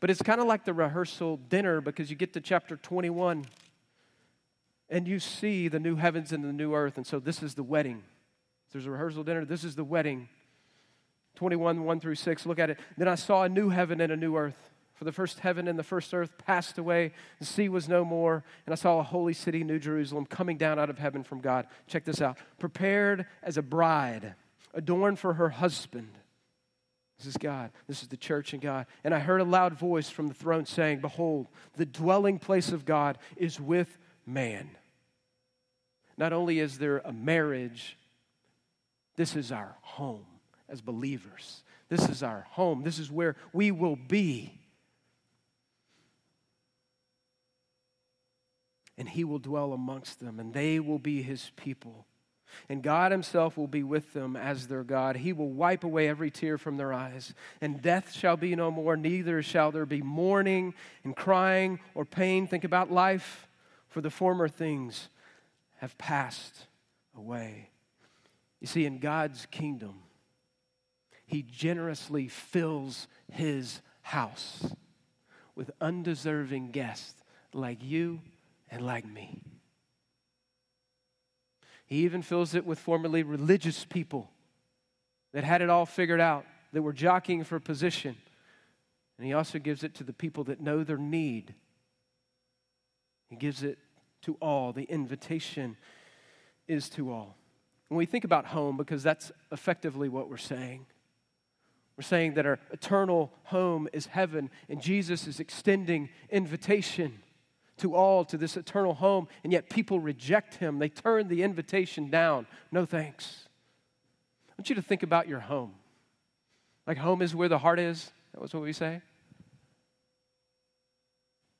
But 0.00 0.10
it's 0.10 0.22
kind 0.22 0.40
of 0.40 0.48
like 0.48 0.64
the 0.64 0.74
rehearsal 0.74 1.36
dinner 1.36 1.80
because 1.80 2.10
you 2.10 2.16
get 2.16 2.32
to 2.32 2.40
chapter 2.40 2.74
21 2.76 3.46
and 4.90 5.06
you 5.06 5.20
see 5.20 5.68
the 5.68 5.78
new 5.78 5.94
heavens 5.94 6.32
and 6.32 6.42
the 6.42 6.52
new 6.52 6.74
earth. 6.74 6.96
And 6.96 7.06
so 7.06 7.20
this 7.20 7.40
is 7.40 7.54
the 7.54 7.62
wedding. 7.62 8.02
There's 8.74 8.86
a 8.86 8.90
rehearsal 8.90 9.22
dinner. 9.22 9.44
This 9.44 9.62
is 9.62 9.76
the 9.76 9.84
wedding. 9.84 10.28
21, 11.36 11.84
1 11.84 12.00
through 12.00 12.16
6. 12.16 12.44
Look 12.44 12.58
at 12.58 12.70
it. 12.70 12.78
Then 12.98 13.06
I 13.06 13.14
saw 13.14 13.44
a 13.44 13.48
new 13.48 13.68
heaven 13.68 14.00
and 14.00 14.10
a 14.10 14.16
new 14.16 14.36
earth. 14.36 14.72
For 14.94 15.04
the 15.04 15.12
first 15.12 15.38
heaven 15.38 15.68
and 15.68 15.78
the 15.78 15.84
first 15.84 16.12
earth 16.12 16.36
passed 16.38 16.76
away, 16.76 17.12
the 17.38 17.44
sea 17.44 17.68
was 17.68 17.88
no 17.88 18.04
more, 18.04 18.42
and 18.66 18.72
I 18.72 18.76
saw 18.76 18.98
a 18.98 19.04
holy 19.04 19.32
city, 19.32 19.62
New 19.62 19.78
Jerusalem, 19.78 20.26
coming 20.26 20.56
down 20.56 20.80
out 20.80 20.90
of 20.90 20.98
heaven 20.98 21.22
from 21.22 21.40
God. 21.40 21.68
Check 21.86 22.04
this 22.04 22.20
out 22.20 22.36
prepared 22.58 23.26
as 23.44 23.56
a 23.56 23.62
bride, 23.62 24.34
adorned 24.72 25.20
for 25.20 25.34
her 25.34 25.50
husband. 25.50 26.10
This 27.18 27.28
is 27.28 27.36
God. 27.36 27.70
This 27.86 28.02
is 28.02 28.08
the 28.08 28.16
church 28.16 28.54
and 28.54 28.62
God. 28.62 28.86
And 29.04 29.14
I 29.14 29.20
heard 29.20 29.40
a 29.40 29.44
loud 29.44 29.78
voice 29.78 30.10
from 30.10 30.26
the 30.26 30.34
throne 30.34 30.66
saying, 30.66 31.00
Behold, 31.00 31.46
the 31.76 31.86
dwelling 31.86 32.40
place 32.40 32.72
of 32.72 32.84
God 32.84 33.18
is 33.36 33.60
with 33.60 33.98
man. 34.26 34.68
Not 36.16 36.32
only 36.32 36.58
is 36.58 36.78
there 36.78 36.98
a 36.98 37.12
marriage, 37.12 37.96
this 39.16 39.36
is 39.36 39.52
our 39.52 39.76
home 39.82 40.26
as 40.68 40.80
believers. 40.80 41.62
This 41.88 42.08
is 42.08 42.22
our 42.22 42.46
home. 42.50 42.82
This 42.82 42.98
is 42.98 43.10
where 43.10 43.36
we 43.52 43.70
will 43.70 43.96
be. 43.96 44.58
and 48.96 49.08
he 49.08 49.24
will 49.24 49.38
dwell 49.38 49.72
amongst 49.72 50.20
them, 50.20 50.38
and 50.38 50.52
they 50.52 50.78
will 50.78 50.98
be 50.98 51.22
his 51.22 51.50
people. 51.56 52.06
And 52.68 52.82
God 52.82 53.10
himself 53.10 53.56
will 53.56 53.66
be 53.66 53.82
with 53.82 54.12
them 54.12 54.36
as 54.36 54.68
their 54.68 54.84
God. 54.84 55.16
He 55.16 55.32
will 55.32 55.50
wipe 55.50 55.82
away 55.82 56.08
every 56.08 56.30
tear 56.30 56.56
from 56.56 56.76
their 56.76 56.92
eyes, 56.92 57.34
and 57.60 57.82
death 57.82 58.12
shall 58.12 58.36
be 58.36 58.54
no 58.54 58.70
more, 58.70 58.96
neither 58.96 59.42
shall 59.42 59.72
there 59.72 59.86
be 59.86 60.02
mourning 60.02 60.74
and 61.02 61.16
crying 61.16 61.80
or 61.94 62.04
pain. 62.04 62.46
Think 62.46 62.62
about 62.62 62.92
life, 62.92 63.48
for 63.88 64.00
the 64.00 64.10
former 64.10 64.48
things 64.48 65.08
have 65.78 65.98
passed 65.98 66.66
away. 67.16 67.70
You 68.64 68.68
see, 68.68 68.86
in 68.86 68.98
God's 68.98 69.44
kingdom, 69.50 69.96
he 71.26 71.42
generously 71.42 72.28
fills 72.28 73.08
his 73.30 73.82
house 74.00 74.72
with 75.54 75.70
undeserving 75.82 76.70
guests 76.70 77.22
like 77.52 77.84
you 77.84 78.22
and 78.70 78.80
like 78.80 79.06
me. 79.06 79.42
He 81.84 82.04
even 82.04 82.22
fills 82.22 82.54
it 82.54 82.64
with 82.64 82.78
formerly 82.78 83.22
religious 83.22 83.84
people 83.84 84.30
that 85.34 85.44
had 85.44 85.60
it 85.60 85.68
all 85.68 85.84
figured 85.84 86.18
out, 86.18 86.46
that 86.72 86.80
were 86.80 86.94
jockeying 86.94 87.44
for 87.44 87.60
position. 87.60 88.16
And 89.18 89.26
he 89.26 89.34
also 89.34 89.58
gives 89.58 89.84
it 89.84 89.94
to 89.96 90.04
the 90.04 90.14
people 90.14 90.44
that 90.44 90.62
know 90.62 90.84
their 90.84 90.96
need. 90.96 91.52
He 93.28 93.36
gives 93.36 93.62
it 93.62 93.78
to 94.22 94.38
all. 94.40 94.72
The 94.72 94.84
invitation 94.84 95.76
is 96.66 96.88
to 96.88 97.12
all. 97.12 97.36
When 97.94 98.00
we 98.00 98.06
think 98.06 98.24
about 98.24 98.46
home, 98.46 98.76
because 98.76 99.04
that's 99.04 99.30
effectively 99.52 100.08
what 100.08 100.28
we're 100.28 100.36
saying, 100.36 100.86
we're 101.96 102.02
saying 102.02 102.34
that 102.34 102.44
our 102.44 102.58
eternal 102.72 103.32
home 103.44 103.86
is 103.92 104.06
heaven, 104.06 104.50
and 104.68 104.82
Jesus 104.82 105.28
is 105.28 105.38
extending 105.38 106.08
invitation 106.28 107.22
to 107.76 107.94
all 107.94 108.24
to 108.24 108.36
this 108.36 108.56
eternal 108.56 108.94
home, 108.94 109.28
and 109.44 109.52
yet 109.52 109.70
people 109.70 110.00
reject 110.00 110.56
him. 110.56 110.80
They 110.80 110.88
turn 110.88 111.28
the 111.28 111.44
invitation 111.44 112.10
down. 112.10 112.48
No 112.72 112.84
thanks. 112.84 113.44
I 114.48 114.54
want 114.58 114.70
you 114.70 114.74
to 114.74 114.82
think 114.82 115.04
about 115.04 115.28
your 115.28 115.38
home. 115.38 115.74
Like 116.88 116.98
home 116.98 117.22
is 117.22 117.32
where 117.32 117.48
the 117.48 117.58
heart 117.58 117.78
is. 117.78 118.10
That 118.32 118.42
was 118.42 118.52
what 118.52 118.64
we 118.64 118.72
say. 118.72 119.02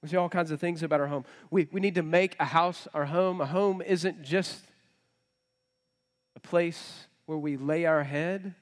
We 0.02 0.08
say 0.08 0.16
all 0.16 0.28
kinds 0.28 0.50
of 0.50 0.58
things 0.58 0.82
about 0.82 0.98
our 0.98 1.06
home. 1.06 1.26
We, 1.52 1.68
we 1.70 1.80
need 1.80 1.94
to 1.94 2.02
make 2.02 2.34
a 2.40 2.44
house 2.44 2.88
our 2.92 3.04
home. 3.04 3.40
A 3.40 3.46
home 3.46 3.80
isn't 3.82 4.24
just 4.24 4.64
a 6.36 6.40
place 6.40 7.06
where 7.26 7.38
we 7.38 7.56
lay 7.56 7.86
our 7.86 8.02
head. 8.02 8.54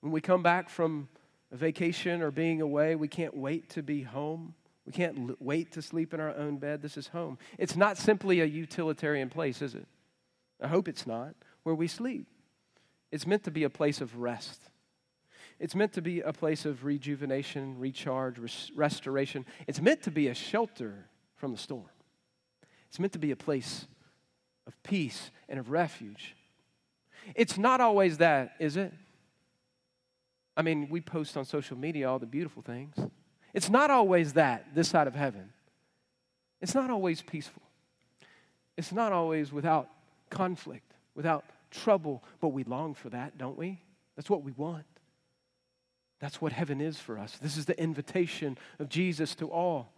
When 0.00 0.12
we 0.12 0.20
come 0.20 0.42
back 0.42 0.68
from 0.68 1.08
a 1.52 1.56
vacation 1.56 2.22
or 2.22 2.30
being 2.30 2.60
away, 2.60 2.96
we 2.96 3.08
can't 3.08 3.36
wait 3.36 3.70
to 3.70 3.82
be 3.82 4.02
home. 4.02 4.54
We 4.86 4.92
can't 4.92 5.30
l- 5.30 5.36
wait 5.38 5.72
to 5.72 5.82
sleep 5.82 6.12
in 6.12 6.20
our 6.20 6.34
own 6.34 6.58
bed. 6.58 6.82
This 6.82 6.96
is 6.96 7.08
home. 7.08 7.38
It's 7.58 7.76
not 7.76 7.96
simply 7.96 8.40
a 8.40 8.44
utilitarian 8.44 9.30
place, 9.30 9.62
is 9.62 9.74
it? 9.74 9.86
I 10.60 10.68
hope 10.68 10.88
it's 10.88 11.06
not, 11.06 11.34
where 11.62 11.74
we 11.74 11.88
sleep. 11.88 12.26
It's 13.10 13.26
meant 13.26 13.44
to 13.44 13.50
be 13.50 13.64
a 13.64 13.70
place 13.70 14.00
of 14.00 14.18
rest. 14.18 14.60
It's 15.60 15.74
meant 15.74 15.92
to 15.92 16.02
be 16.02 16.20
a 16.20 16.32
place 16.32 16.64
of 16.64 16.84
rejuvenation, 16.84 17.78
recharge, 17.78 18.38
res- 18.38 18.72
restoration. 18.74 19.46
It's 19.66 19.80
meant 19.80 20.02
to 20.02 20.10
be 20.10 20.28
a 20.28 20.34
shelter 20.34 21.06
from 21.36 21.52
the 21.52 21.58
storm. 21.58 21.88
It's 22.88 22.98
meant 22.98 23.12
to 23.12 23.18
be 23.18 23.30
a 23.30 23.36
place 23.36 23.86
of 24.66 24.80
peace 24.82 25.30
and 25.48 25.58
of 25.58 25.70
refuge. 25.70 26.34
It's 27.34 27.56
not 27.56 27.80
always 27.80 28.18
that, 28.18 28.54
is 28.58 28.76
it? 28.76 28.92
I 30.56 30.62
mean, 30.62 30.88
we 30.88 31.00
post 31.00 31.36
on 31.36 31.44
social 31.44 31.76
media 31.76 32.08
all 32.08 32.18
the 32.18 32.26
beautiful 32.26 32.62
things. 32.62 32.94
It's 33.52 33.70
not 33.70 33.90
always 33.90 34.34
that, 34.34 34.74
this 34.74 34.88
side 34.88 35.06
of 35.06 35.14
heaven. 35.14 35.52
It's 36.60 36.74
not 36.74 36.90
always 36.90 37.22
peaceful. 37.22 37.62
It's 38.76 38.92
not 38.92 39.12
always 39.12 39.52
without 39.52 39.88
conflict, 40.30 40.92
without 41.14 41.44
trouble, 41.70 42.22
but 42.40 42.48
we 42.48 42.64
long 42.64 42.94
for 42.94 43.10
that, 43.10 43.38
don't 43.38 43.58
we? 43.58 43.80
That's 44.16 44.30
what 44.30 44.42
we 44.42 44.52
want. 44.52 44.84
That's 46.20 46.40
what 46.40 46.52
heaven 46.52 46.80
is 46.80 46.98
for 46.98 47.18
us. 47.18 47.36
This 47.40 47.56
is 47.56 47.66
the 47.66 47.78
invitation 47.80 48.56
of 48.78 48.88
Jesus 48.88 49.34
to 49.36 49.50
all. 49.50 49.92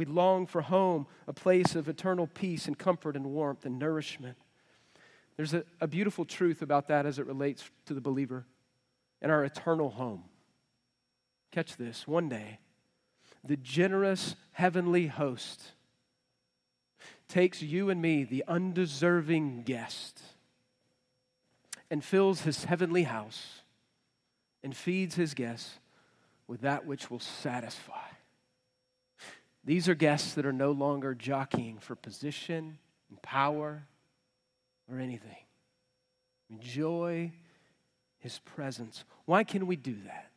We 0.00 0.06
long 0.06 0.46
for 0.46 0.62
home, 0.62 1.06
a 1.26 1.34
place 1.34 1.74
of 1.74 1.86
eternal 1.86 2.26
peace 2.26 2.66
and 2.66 2.78
comfort 2.78 3.16
and 3.16 3.26
warmth 3.26 3.66
and 3.66 3.78
nourishment. 3.78 4.38
There's 5.36 5.52
a, 5.52 5.64
a 5.78 5.86
beautiful 5.86 6.24
truth 6.24 6.62
about 6.62 6.88
that 6.88 7.04
as 7.04 7.18
it 7.18 7.26
relates 7.26 7.68
to 7.84 7.92
the 7.92 8.00
believer 8.00 8.46
and 9.20 9.30
our 9.30 9.44
eternal 9.44 9.90
home. 9.90 10.24
Catch 11.50 11.76
this 11.76 12.08
one 12.08 12.30
day, 12.30 12.60
the 13.44 13.58
generous 13.58 14.36
heavenly 14.52 15.08
host 15.08 15.62
takes 17.28 17.60
you 17.60 17.90
and 17.90 18.00
me, 18.00 18.24
the 18.24 18.42
undeserving 18.48 19.64
guest, 19.64 20.22
and 21.90 22.02
fills 22.02 22.40
his 22.40 22.64
heavenly 22.64 23.02
house 23.02 23.60
and 24.64 24.74
feeds 24.74 25.16
his 25.16 25.34
guests 25.34 25.78
with 26.46 26.62
that 26.62 26.86
which 26.86 27.10
will 27.10 27.20
satisfy. 27.20 28.09
These 29.70 29.88
are 29.88 29.94
guests 29.94 30.34
that 30.34 30.44
are 30.44 30.52
no 30.52 30.72
longer 30.72 31.14
jockeying 31.14 31.78
for 31.78 31.94
position 31.94 32.78
and 33.08 33.22
power 33.22 33.86
or 34.90 34.98
anything. 34.98 35.44
Enjoy 36.50 37.30
his 38.18 38.40
presence. 38.40 39.04
Why 39.26 39.44
can 39.44 39.68
we 39.68 39.76
do 39.76 39.94
that? 40.06 40.32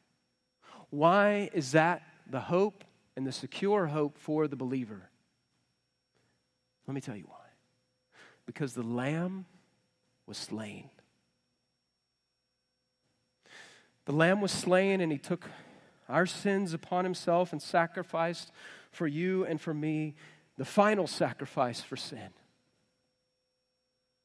Why 0.92 1.50
is 1.52 1.72
that 1.72 2.04
the 2.30 2.42
hope 2.42 2.84
and 3.18 3.26
the 3.26 3.32
secure 3.32 3.88
hope 3.88 4.20
for 4.20 4.48
the 4.48 4.56
believer? 4.56 5.10
Let 6.86 6.94
me 6.94 7.02
tell 7.02 7.16
you 7.16 7.26
why. 7.26 7.48
Because 8.46 8.76
the 8.76 8.84
Lamb 8.84 9.48
was 10.28 10.38
slain. 10.38 10.92
The 14.06 14.12
Lamb 14.12 14.42
was 14.42 14.52
slain, 14.52 15.02
and 15.02 15.12
he 15.12 15.18
took 15.18 15.50
our 16.08 16.28
sins 16.28 16.72
upon 16.72 17.04
himself 17.04 17.52
and 17.52 17.60
sacrificed 17.60 18.52
for 18.94 19.08
you 19.08 19.46
and 19.46 19.60
for 19.60 19.74
me 19.74 20.16
the 20.58 20.66
final 20.66 21.08
sacrifice 21.08 21.82
for 21.82 21.98
sin. 21.98 22.30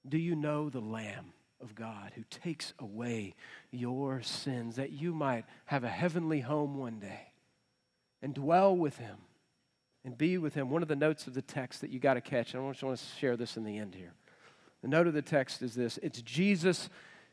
Do 0.09 0.19
you 0.19 0.37
know 0.37 0.71
the 0.71 0.81
Lamb 0.81 1.33
of 1.61 1.75
God 1.75 2.13
who 2.15 2.23
takes 2.31 2.73
away 2.79 3.35
your 3.71 4.23
sins 4.23 4.77
that 4.77 4.93
you 4.93 5.13
might 5.13 5.45
have 5.67 5.85
a 5.85 5.89
heavenly 5.89 6.41
home 6.41 6.79
one 6.79 7.01
day 7.01 7.33
and 8.23 8.35
dwell 8.35 8.77
with 8.77 8.99
him 8.99 9.17
and 10.05 10.17
be 10.17 10.39
with 10.39 10.55
him? 10.55 10.71
One 10.71 10.83
of 10.83 10.89
the 10.89 10.97
notes 10.97 11.27
of 11.27 11.35
the 11.35 11.43
text 11.43 11.81
that 11.81 11.91
you 11.91 11.99
got 11.99 12.15
to 12.15 12.21
catch, 12.21 12.55
and 12.55 12.65
I 12.65 12.71
just 12.71 12.83
want 12.83 12.99
to 12.99 13.05
share 13.19 13.37
this 13.37 13.57
in 13.57 13.65
the 13.65 13.79
end 13.79 13.95
here. 13.95 14.13
The 14.83 14.89
note 14.89 15.07
of 15.07 15.15
the 15.15 15.23
text 15.23 15.63
is 15.63 15.75
this 15.75 15.99
it's 16.03 16.23
Jesus. 16.23 16.89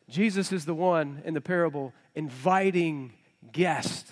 Jesus 0.10 0.52
is 0.52 0.66
the 0.66 0.76
one 0.76 1.22
in 1.26 1.34
the 1.34 1.42
parable 1.42 1.94
inviting 2.14 3.14
guests 3.52 4.12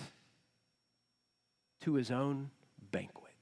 to 1.82 1.94
his 1.94 2.10
own 2.10 2.50
banquet. 2.94 3.32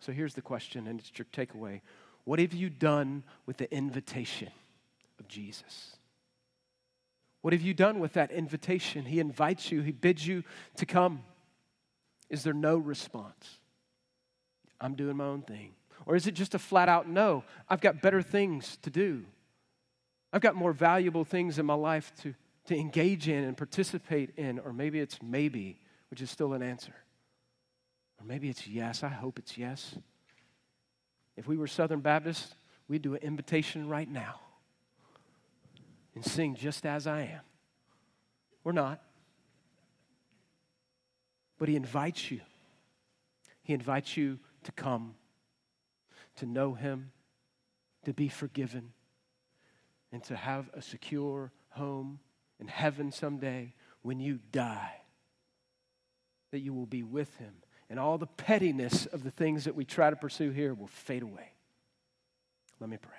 So 0.00 0.12
here's 0.12 0.34
the 0.34 0.42
question, 0.42 0.86
and 0.86 1.00
it's 1.00 1.10
your 1.16 1.26
takeaway. 1.32 1.80
What 2.24 2.38
have 2.38 2.52
you 2.52 2.70
done 2.70 3.22
with 3.46 3.56
the 3.56 3.72
invitation 3.74 4.50
of 5.18 5.28
Jesus? 5.28 5.96
What 7.42 7.52
have 7.52 7.62
you 7.62 7.74
done 7.74 8.00
with 8.00 8.12
that 8.14 8.30
invitation? 8.30 9.04
He 9.06 9.20
invites 9.20 9.72
you, 9.72 9.80
he 9.80 9.92
bids 9.92 10.26
you 10.26 10.44
to 10.76 10.86
come. 10.86 11.22
Is 12.28 12.42
there 12.42 12.52
no 12.54 12.76
response? 12.76 13.58
I'm 14.80 14.94
doing 14.94 15.16
my 15.16 15.24
own 15.24 15.42
thing. 15.42 15.72
Or 16.06 16.16
is 16.16 16.26
it 16.26 16.34
just 16.34 16.54
a 16.54 16.58
flat 16.58 16.88
out 16.88 17.08
no? 17.08 17.44
I've 17.68 17.80
got 17.80 18.00
better 18.00 18.22
things 18.22 18.78
to 18.82 18.90
do. 18.90 19.24
I've 20.32 20.40
got 20.40 20.54
more 20.54 20.72
valuable 20.72 21.24
things 21.24 21.58
in 21.58 21.66
my 21.66 21.74
life 21.74 22.12
to, 22.22 22.34
to 22.66 22.76
engage 22.76 23.28
in 23.28 23.44
and 23.44 23.56
participate 23.56 24.30
in. 24.36 24.58
Or 24.58 24.72
maybe 24.72 25.00
it's 25.00 25.20
maybe, 25.22 25.78
which 26.10 26.22
is 26.22 26.30
still 26.30 26.52
an 26.52 26.62
answer. 26.62 26.94
Or 28.20 28.26
maybe 28.26 28.48
it's 28.48 28.66
yes. 28.66 29.02
I 29.02 29.08
hope 29.08 29.38
it's 29.38 29.56
yes. 29.56 29.94
If 31.36 31.48
we 31.48 31.56
were 31.56 31.66
Southern 31.66 32.00
Baptists, 32.00 32.54
we'd 32.86 33.02
do 33.02 33.14
an 33.14 33.22
invitation 33.22 33.88
right 33.88 34.08
now 34.08 34.40
and 36.14 36.24
sing 36.24 36.54
just 36.54 36.84
as 36.84 37.06
I 37.06 37.22
am. 37.22 37.40
We're 38.62 38.72
not. 38.72 39.00
But 41.58 41.68
He 41.68 41.76
invites 41.76 42.30
you. 42.30 42.40
He 43.62 43.72
invites 43.72 44.16
you 44.16 44.38
to 44.64 44.72
come, 44.72 45.14
to 46.36 46.46
know 46.46 46.74
Him, 46.74 47.12
to 48.04 48.12
be 48.12 48.28
forgiven, 48.28 48.92
and 50.12 50.22
to 50.24 50.36
have 50.36 50.68
a 50.74 50.82
secure 50.82 51.52
home 51.70 52.18
in 52.58 52.68
heaven 52.68 53.12
someday 53.12 53.74
when 54.02 54.20
you 54.20 54.40
die. 54.52 54.92
That 56.50 56.58
you 56.58 56.74
will 56.74 56.86
be 56.86 57.02
with 57.02 57.34
Him 57.36 57.52
and 57.90 57.98
all 57.98 58.16
the 58.16 58.26
pettiness 58.26 59.04
of 59.06 59.24
the 59.24 59.30
things 59.30 59.64
that 59.64 59.74
we 59.74 59.84
try 59.84 60.08
to 60.08 60.16
pursue 60.16 60.50
here 60.50 60.72
will 60.72 60.86
fade 60.86 61.22
away. 61.22 61.52
Let 62.78 62.88
me 62.88 62.96
pray. 62.96 63.18